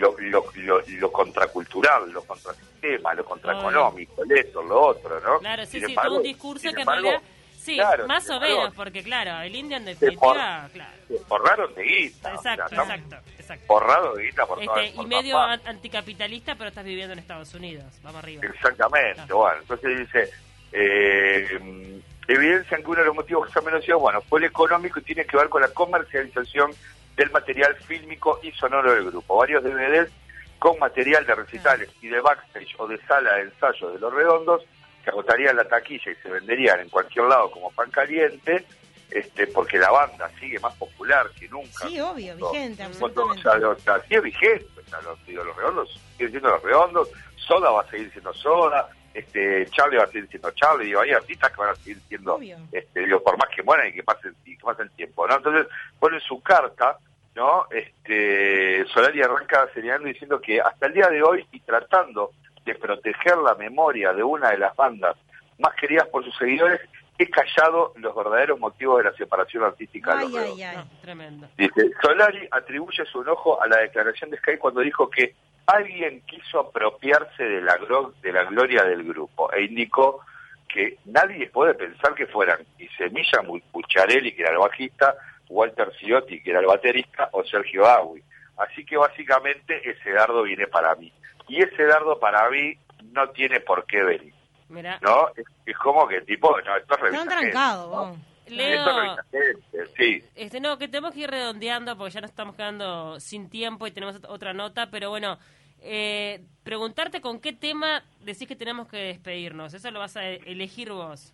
lo, 0.00 0.16
lo, 0.18 0.46
lo, 0.54 0.80
lo 0.86 1.12
contracultural, 1.12 2.10
lo 2.10 2.22
contrasistema, 2.24 3.12
lo 3.12 3.22
contraeconómico, 3.26 4.22
el 4.24 4.32
esto, 4.38 4.62
lo 4.62 4.80
otro, 4.80 5.20
¿no? 5.20 5.38
Claro, 5.40 5.66
sí, 5.66 5.72
Sin 5.72 5.80
sí, 5.88 5.92
embargo- 5.92 6.08
todo 6.12 6.16
un 6.20 6.22
discurso 6.24 6.62
que 6.62 6.68
en 6.70 6.78
embargo, 6.80 7.02
realidad... 7.10 7.22
Sí, 7.58 7.74
claro, 7.74 8.06
más 8.06 8.30
o 8.30 8.38
menos, 8.40 8.72
porque 8.74 9.02
claro, 9.02 9.40
el 9.42 9.54
indio 9.54 9.76
en 9.76 9.84
definitiva, 9.86 10.68
claro. 10.72 10.92
se 11.08 11.18
forraron 11.24 11.74
de 11.74 11.82
guita. 11.82 12.34
o 12.34 12.40
sea, 12.40 12.54
Exacto, 12.54 12.74
exacto, 12.80 13.16
exacto. 13.38 13.66
Forrados 13.66 14.16
de 14.16 14.22
guita 14.24 14.46
por 14.46 14.60
todas 14.64 14.84
Este, 14.84 14.96
por 14.96 15.06
y 15.06 15.08
todas 15.10 15.22
medio 15.24 15.38
anticapitalista, 15.68 16.54
pero 16.54 16.68
estás 16.68 16.84
viviendo 16.84 17.12
en 17.12 17.18
Estados 17.18 17.52
Unidos. 17.54 17.84
Vamos 18.04 18.22
arriba. 18.22 18.42
Exactamente, 18.46 19.14
Claro. 19.16 19.36
bueno, 19.38 19.58
entonces 19.62 19.98
dice, 19.98 20.30
eh, 20.70 22.00
evidencian 22.28 22.82
que 22.82 22.90
uno 22.90 23.00
de 23.00 23.06
los 23.06 23.14
motivos 23.14 23.46
que 23.46 23.52
se 23.52 23.58
ha 23.58 23.62
mencionado, 23.62 24.00
bueno, 24.00 24.20
fue 24.22 24.40
el 24.40 24.46
económico 24.46 24.98
y 24.98 25.02
tiene 25.02 25.24
que 25.24 25.36
ver 25.36 25.48
con 25.48 25.62
la 25.62 25.68
comercialización 25.68 26.72
del 27.16 27.30
material 27.30 27.74
fílmico 27.76 28.40
y 28.42 28.52
sonoro 28.52 28.94
del 28.94 29.06
grupo. 29.06 29.36
Varios 29.36 29.62
DVDs 29.62 30.10
con 30.58 30.78
material 30.78 31.26
de 31.26 31.34
recitales 31.34 31.90
y 32.00 32.08
de 32.08 32.20
backstage 32.20 32.74
o 32.78 32.86
de 32.86 32.98
sala 33.06 33.34
de 33.34 33.42
ensayo 33.42 33.90
de 33.90 33.98
los 33.98 34.12
redondos 34.12 34.62
se 35.04 35.10
agotarían 35.10 35.56
la 35.56 35.64
taquilla 35.64 36.10
y 36.10 36.16
se 36.16 36.28
venderían 36.28 36.80
en 36.80 36.88
cualquier 36.88 37.26
lado 37.26 37.50
como 37.50 37.70
pan 37.70 37.90
caliente, 37.92 38.64
este, 39.10 39.46
porque 39.46 39.78
la 39.78 39.90
banda 39.90 40.28
sigue 40.40 40.58
más 40.58 40.74
popular 40.74 41.30
que 41.38 41.48
nunca. 41.48 41.86
Sí, 41.86 42.00
obvio, 42.00 42.34
vigente, 42.34 42.82
absolutamente. 42.82 43.48
o 43.48 43.58
sea, 43.58 43.68
o 43.68 43.78
sea, 43.78 44.02
sigue 44.02 44.20
vigente, 44.20 44.66
o 44.84 44.90
sea, 44.90 45.00
los, 45.02 45.24
digo, 45.24 45.44
los 45.44 45.56
redondos 45.56 46.00
siguen 46.12 46.30
siendo 46.30 46.50
los 46.50 46.62
redondos, 46.62 47.08
Soda 47.36 47.70
va 47.70 47.82
a 47.82 47.90
seguir 47.90 48.10
siendo 48.10 48.34
Soda, 48.34 48.88
este 49.18 49.66
Charlie 49.70 49.96
va 49.98 50.04
a 50.04 50.08
seguir 50.08 50.28
siendo 50.28 50.50
Charlie, 50.52 50.86
digo, 50.86 51.00
hay 51.00 51.10
artistas 51.12 51.50
que 51.50 51.60
van 51.60 51.70
a 51.70 51.74
seguir 51.76 51.98
siendo, 52.08 52.34
Obvio. 52.34 52.58
este, 52.72 53.00
digo, 53.00 53.22
por 53.22 53.36
más 53.38 53.48
que 53.48 53.62
mueran 53.62 53.88
y 53.88 53.92
que 53.92 54.02
pasen, 54.02 54.34
y 54.44 54.56
que 54.56 54.64
pasen 54.64 54.88
tiempo, 54.90 55.26
¿no? 55.26 55.36
Entonces, 55.36 55.66
pone 55.98 56.20
su 56.20 56.40
carta, 56.42 56.98
¿no? 57.34 57.66
Este, 57.70 58.84
Solari 58.92 59.22
arranca 59.22 59.68
señalando 59.74 60.08
diciendo 60.08 60.40
que 60.40 60.60
hasta 60.60 60.86
el 60.86 60.92
día 60.94 61.08
de 61.08 61.22
hoy 61.22 61.46
y 61.52 61.60
tratando 61.60 62.32
de 62.64 62.74
proteger 62.74 63.36
la 63.38 63.54
memoria 63.54 64.12
de 64.12 64.22
una 64.22 64.50
de 64.50 64.58
las 64.58 64.74
bandas 64.76 65.16
más 65.58 65.74
queridas 65.74 66.06
por 66.08 66.24
sus 66.24 66.36
seguidores, 66.36 66.80
he 67.18 67.30
callado 67.30 67.94
los 67.96 68.14
verdaderos 68.14 68.58
motivos 68.60 68.98
de 68.98 69.04
la 69.04 69.16
separación 69.16 69.62
artística 69.64 70.14
de 70.16 70.24
los 70.24 70.34
Ay, 70.34 70.38
Redondos. 70.38 70.58
ay, 70.58 70.62
ay. 70.64 70.76
No, 70.76 71.00
tremendo. 71.00 71.48
Dice, 71.56 71.90
Solari 72.02 72.48
atribuye 72.50 73.04
su 73.06 73.22
enojo 73.22 73.62
a 73.62 73.66
la 73.68 73.78
declaración 73.78 74.30
de 74.30 74.36
Sky 74.38 74.58
cuando 74.58 74.80
dijo 74.80 75.08
que 75.08 75.34
alguien 75.66 76.22
quiso 76.22 76.60
apropiarse 76.60 77.42
de 77.42 77.60
la, 77.60 77.78
de 78.22 78.32
la 78.32 78.44
gloria 78.44 78.84
del 78.84 79.04
grupo 79.04 79.52
e 79.52 79.64
indicó 79.64 80.20
que 80.68 80.98
nadie 81.06 81.48
puede 81.48 81.74
pensar 81.74 82.14
que 82.14 82.26
fueran 82.26 82.58
y 82.78 82.88
Semilla 82.88 83.42
Pucciarelli, 83.72 84.32
que 84.32 84.42
era 84.42 84.52
el 84.52 84.58
bajista, 84.58 85.16
Walter 85.48 85.92
Ciotti, 85.98 86.42
que 86.42 86.50
era 86.50 86.60
el 86.60 86.66
baterista, 86.66 87.28
o 87.32 87.44
Sergio 87.44 87.86
Agui. 87.86 88.22
Así 88.56 88.84
que 88.84 88.96
básicamente 88.96 89.88
ese 89.88 90.10
dardo 90.10 90.42
viene 90.42 90.66
para 90.66 90.94
mí. 90.96 91.12
Y 91.48 91.62
ese 91.62 91.84
dardo 91.84 92.18
para 92.18 92.48
mí 92.50 92.76
no 93.12 93.28
tiene 93.30 93.60
por 93.60 93.86
qué 93.86 94.02
venir, 94.02 94.34
Mira, 94.68 94.98
¿no? 95.00 95.28
Es, 95.36 95.46
es 95.64 95.76
como 95.78 96.06
que 96.08 96.22
tipo, 96.22 96.50
no, 96.50 96.76
esto 96.76 97.06
es 97.06 97.28
trancados, 97.28 97.90
¿no? 97.90 98.35
Vos. 98.50 98.52
Esto 98.52 98.52
es 98.52 98.56
Leo, 98.56 99.16
gente, 99.32 99.86
sí. 99.96 100.24
este, 100.34 100.60
no, 100.60 100.78
que 100.78 100.88
tenemos 100.88 101.12
que 101.12 101.20
ir 101.20 101.30
redondeando 101.30 101.96
porque 101.96 102.14
ya 102.14 102.20
nos 102.20 102.30
estamos 102.30 102.54
quedando 102.56 103.18
sin 103.20 103.48
tiempo 103.50 103.86
y 103.86 103.90
tenemos 103.90 104.20
ot- 104.20 104.26
otra 104.28 104.52
nota, 104.52 104.90
pero 104.90 105.10
bueno, 105.10 105.38
eh, 105.80 106.40
preguntarte 106.64 107.20
con 107.20 107.40
qué 107.40 107.52
tema 107.52 108.02
decís 108.20 108.48
que 108.48 108.56
tenemos 108.56 108.88
que 108.88 108.96
despedirnos. 108.98 109.74
Eso 109.74 109.90
lo 109.90 109.98
vas 110.00 110.16
a 110.16 110.24
e- 110.28 110.40
elegir 110.46 110.90
vos. 110.92 111.32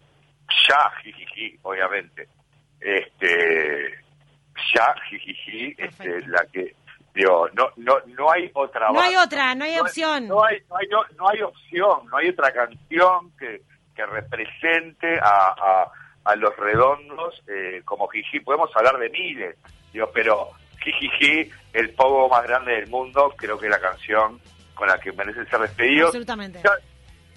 ya 0.69 0.91
jijiji, 1.03 1.59
obviamente. 1.63 2.29
Este, 2.81 3.99
ya 4.75 4.95
jijiji, 5.09 5.75
este, 5.79 6.27
la 6.27 6.45
que, 6.53 6.75
digo, 7.15 7.49
no, 7.55 7.71
no, 7.77 7.95
no 8.07 8.31
hay 8.31 8.51
otra 8.55 8.91
No 8.91 9.01
hay 9.01 9.17
otra, 9.17 9.55
no 9.55 9.65
hay 9.65 9.77
no 9.77 9.83
opción. 9.83 10.29
No 10.29 10.45
hay, 10.45 10.59
no 10.69 10.77
hay, 10.77 10.87
no, 10.89 11.05
no 11.17 11.29
hay 11.29 11.43
opción, 11.43 12.07
no 12.11 12.17
hay 12.19 12.29
otra 12.29 12.53
canción 12.53 13.31
que, 13.39 13.63
que 13.95 14.07
represente 14.07 15.19
a, 15.21 15.55
a, 15.57 15.93
a 16.25 16.37
los 16.37 16.57
redondos 16.57 17.43
eh, 17.49 17.83
como 17.85 18.09
jiji. 18.09 18.41
Podemos 18.41 18.71
hablar 18.77 18.99
de 18.99 19.11
miles, 19.11 19.57
digo, 19.93 20.11
pero 20.13 20.51
jijiji, 20.83 21.51
el 21.73 21.91
pogo 21.91 22.29
más 22.29 22.43
grande 22.45 22.73
del 22.73 22.89
mundo, 22.89 23.35
creo 23.37 23.59
que 23.59 23.67
es 23.67 23.73
la 23.73 23.81
canción 23.81 24.41
con 24.75 24.89
la 24.89 24.99
que 24.99 25.13
merecen 25.13 25.49
ser 25.49 25.61
despedidos 25.61 26.09
Absolutamente. 26.09 26.61
ya, 26.63 26.73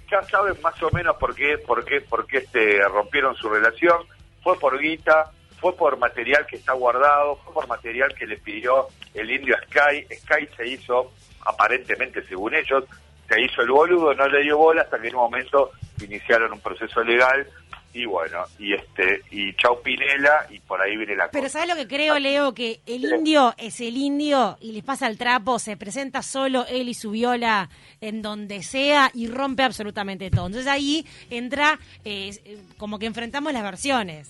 ya 0.10 0.21
saben 0.24 0.60
más 0.62 0.82
o 0.82 0.89
menos 0.91 1.15
por 1.17 1.36
qué, 1.36 1.58
por 1.58 1.84
qué, 1.86 2.02
por 2.02 2.26
qué 2.26 2.38
este, 2.38 2.80
rompieron 2.88 3.36
su 3.36 3.50
relación. 3.50 4.04
Fue 4.41 4.58
por 4.60 4.80
guita, 4.80 5.32
fue 5.60 5.76
por 5.76 5.98
material 5.98 6.45
que 6.45 6.58
está 6.58 6.74
guardado, 6.74 7.38
fue 7.38 7.54
por 7.54 7.67
material 7.67 8.13
que 8.13 8.28
le 8.28 8.38
pidió 8.38 8.88
el 9.13 9.32
indio 9.32 9.56
Sky. 9.65 10.06
Sky 10.15 10.48
se 10.56 10.67
hizo, 10.67 11.12
aparentemente 11.45 12.24
según 12.28 12.56
ellos, 12.56 12.84
se 13.28 13.41
hizo 13.41 13.62
el 13.62 13.71
boludo, 13.71 14.13
no 14.13 14.28
le 14.28 14.43
dio 14.43 14.58
bola 14.58 14.84
hasta 14.84 15.00
que 15.00 15.08
en 15.08 15.15
un 15.15 15.21
momento 15.21 15.71
iniciaron 16.00 16.54
un 16.54 16.62
proceso 16.62 17.04
legal 17.04 17.48
y 17.96 18.06
bueno, 18.06 18.44
y 18.60 18.74
este, 18.74 19.22
y 19.32 19.54
chau 19.56 19.82
Pinela, 19.82 20.48
y 20.52 20.60
por 20.60 20.82
ahí 20.82 20.98
viene 20.98 21.16
la 21.16 21.30
Pero 21.32 21.46
cosa. 21.46 21.54
¿sabes 21.60 21.70
lo 21.70 21.76
que 21.76 21.88
creo, 21.88 22.20
Leo? 22.20 22.54
Que 22.54 22.82
el 22.86 23.06
indio 23.06 23.54
es 23.58 23.80
el 23.80 23.96
indio 23.98 24.58
y 24.60 24.74
les 24.74 24.84
pasa 24.84 25.08
el 25.08 25.18
trapo, 25.18 25.58
se 25.60 25.78
presenta 25.78 26.22
solo 26.22 26.66
él 26.68 26.90
y 26.90 26.94
su 26.94 27.12
viola 27.12 27.70
en 28.02 28.22
donde 28.22 28.62
sea 28.64 29.10
y 29.14 29.28
rompe 29.28 29.64
absolutamente 29.64 30.30
todo. 30.30 30.48
Entonces 30.48 30.70
ahí 30.70 31.06
entra 31.30 31.80
eh, 32.04 32.32
eh, 32.46 32.58
como 32.78 33.00
que 33.00 33.06
enfrentamos 33.06 33.54
las 33.54 33.64
versiones. 33.64 34.30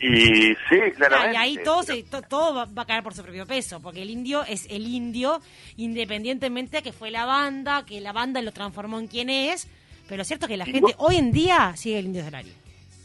Y 0.00 0.54
sí, 0.68 0.90
claramente. 0.96 1.34
y 1.34 1.36
ahí 1.36 1.58
todo, 1.62 1.84
se- 1.84 2.02
to- 2.02 2.22
todo 2.22 2.66
va, 2.66 2.82
a 2.82 2.86
caer 2.86 3.04
por 3.04 3.14
su 3.14 3.22
propio 3.22 3.46
peso, 3.46 3.78
porque 3.80 4.02
el 4.02 4.10
indio 4.10 4.42
es 4.42 4.66
el 4.68 4.88
indio, 4.88 5.40
independientemente 5.76 6.78
de 6.78 6.82
que 6.82 6.92
fue 6.92 7.10
la 7.12 7.24
banda, 7.26 7.84
que 7.86 8.00
la 8.00 8.12
banda 8.12 8.42
lo 8.42 8.50
transformó 8.52 8.98
en 8.98 9.06
quien 9.06 9.30
es, 9.30 9.68
pero 10.08 10.18
lo 10.18 10.24
cierto 10.24 10.46
es 10.46 10.50
que 10.50 10.56
la 10.56 10.64
gente 10.64 10.80
vos- 10.80 10.94
hoy 10.98 11.16
en 11.16 11.30
día 11.30 11.74
sigue 11.76 11.98
el 12.00 12.06
indio 12.06 12.24
Solari. 12.24 12.52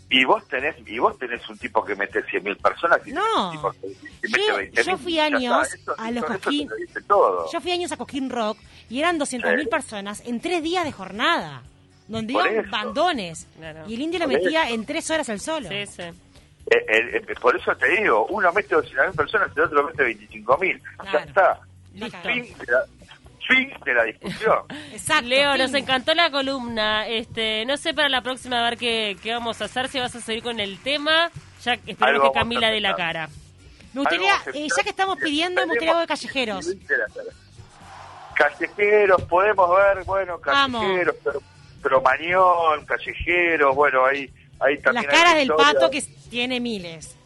Y 0.10 0.24
vos 0.24 0.48
tenés, 0.48 0.76
y 0.88 1.00
vos 1.00 1.18
tenés 1.20 1.48
un 1.50 1.58
tipo 1.58 1.84
que 1.84 1.94
mete 1.96 2.24
100.000 2.24 2.56
personas 2.62 3.06
y 3.06 3.12
No. 3.12 3.52
tipo 3.52 3.72
que, 3.72 3.80
que 3.82 4.30
Yo- 4.30 4.58
mete 4.58 4.72
20.000. 4.72 4.84
yo 4.86 4.98
fui 4.98 5.14
Ya 5.16 5.26
años 5.26 5.74
eso- 5.74 5.96
a 5.98 6.12
los 6.12 6.24
Cosquín. 6.24 6.70
lo. 7.10 7.52
Yo 7.52 7.60
fui 7.62 7.72
años 7.72 7.92
a 7.92 7.98
Cosquín 7.98 8.30
Rock 8.30 8.58
y 8.90 9.00
eran 9.00 9.18
200.000 9.20 9.64
Sí. 9.66 9.70
personas 9.70 10.24
en 10.26 10.40
tres 10.40 10.64
días 10.64 10.86
de 10.86 10.94
jornada, 10.94 11.62
donde 12.08 12.32
Por 12.34 12.46
iban 12.48 12.60
eso. 12.60 12.72
bandones. 12.72 13.48
Claro. 13.58 13.84
Y 13.88 13.96
el 13.96 14.02
indio 14.02 14.20
lo 14.20 14.26
Por 14.28 14.36
metía 14.36 14.64
eso. 14.66 14.76
en 14.76 14.86
tres 14.86 15.12
horas 15.12 15.28
al 15.30 15.42
solo. 15.42 15.68
Sí, 15.68 15.86
sí. 15.88 16.02
Eh, 16.04 16.14
eh, 16.70 17.24
eh, 17.28 17.36
por 17.42 17.56
eso 17.58 17.76
te 17.76 17.88
digo, 17.90 18.26
uno 18.28 18.52
mete 18.54 18.76
200.000 18.76 19.14
personas, 19.16 19.50
el 19.56 19.64
otro 19.64 19.84
mete 19.88 20.04
25.000. 20.04 20.82
Ya 21.04 21.12
Claro. 21.12 21.20
está. 21.28 21.60
Listo. 21.94 22.18
Fin 22.24 22.44
de 22.60 22.72
la, 22.72 22.86
fin 23.48 23.72
de 23.86 23.94
la 23.94 24.04
discusión. 24.04 24.60
Exacto. 24.92 25.28
Leo, 25.28 25.58
nos 25.58 25.74
encantó 25.74 26.14
la 26.14 26.30
columna. 26.30 27.08
Este, 27.08 27.66
no 27.66 27.78
sé 27.78 27.94
para 27.94 28.10
la 28.10 28.22
próxima 28.22 28.60
a 28.60 28.70
ver 28.70 28.78
qué, 28.78 29.18
qué 29.22 29.34
vamos 29.34 29.62
a 29.62 29.66
hacer, 29.66 29.88
si 29.88 30.00
vas 30.00 30.16
a 30.16 30.22
seguir 30.22 30.44
con 30.44 30.60
el 30.60 30.80
tema. 30.80 31.32
Ya 31.64 31.78
Algo 32.00 32.32
que 32.32 32.40
Camila 32.40 32.70
dé 32.70 32.80
la 32.80 32.96
cara. 32.96 33.30
Me 33.94 34.02
gustaría, 34.02 34.34
eh, 34.54 34.68
ya 34.76 34.84
que 34.84 34.90
estamos 34.90 35.18
pidiendo, 35.18 35.62
me 35.62 35.68
gustaría 35.68 35.90
algo 35.90 36.02
de 36.02 36.08
callejeros. 36.08 36.76
Callejeros, 38.36 39.24
podemos 39.24 39.76
ver, 39.76 40.04
bueno, 40.04 40.40
callejeros, 40.40 41.16
pero, 41.24 41.42
pero 41.82 42.02
Mañón, 42.02 42.86
callejeros, 42.86 43.76
bueno, 43.76 44.06
ahí, 44.06 44.32
ahí 44.60 44.76
Las 44.76 44.84
también 44.84 45.10
hay 45.10 45.18
caras 45.18 45.36
del 45.36 45.48
pato 45.48 45.90
que 45.90 46.04
tiene 46.30 46.60
miles. 46.60 47.18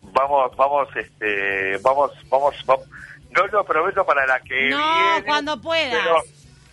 Vamos, 0.00 0.56
vamos, 0.56 0.88
este, 0.96 1.76
vamos, 1.78 2.12
vamos, 2.30 2.54
vamos. 2.64 2.86
No 3.34 3.46
lo 3.48 3.64
prometo 3.64 4.04
para 4.04 4.26
la 4.26 4.40
que 4.40 4.68
No, 4.70 4.76
viene. 4.78 5.26
cuando 5.26 5.60
puedas. 5.60 5.92
Pero, 5.92 6.16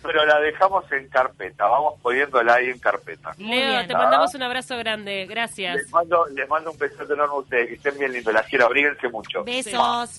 pero 0.02 0.26
la 0.26 0.40
dejamos 0.40 0.90
en 0.92 1.08
carpeta, 1.08 1.66
vamos 1.66 1.94
poniéndola 2.02 2.54
ahí 2.54 2.70
en 2.70 2.78
carpeta. 2.78 3.32
Leo, 3.38 3.86
te 3.86 3.94
mandamos 3.94 4.34
un 4.34 4.42
abrazo 4.42 4.76
grande. 4.78 5.26
Gracias. 5.28 5.76
Les 5.76 5.90
mando, 5.90 6.26
les 6.34 6.48
mando 6.48 6.72
un 6.72 6.78
besote 6.78 7.12
enorme 7.12 7.34
a 7.34 7.38
ustedes, 7.38 7.68
que 7.68 7.74
estén 7.74 7.98
bien 7.98 8.12
lindos, 8.12 8.34
las 8.34 8.46
quiero, 8.46 8.66
abríguense 8.66 9.08
mucho. 9.08 9.44
Besos. 9.44 9.72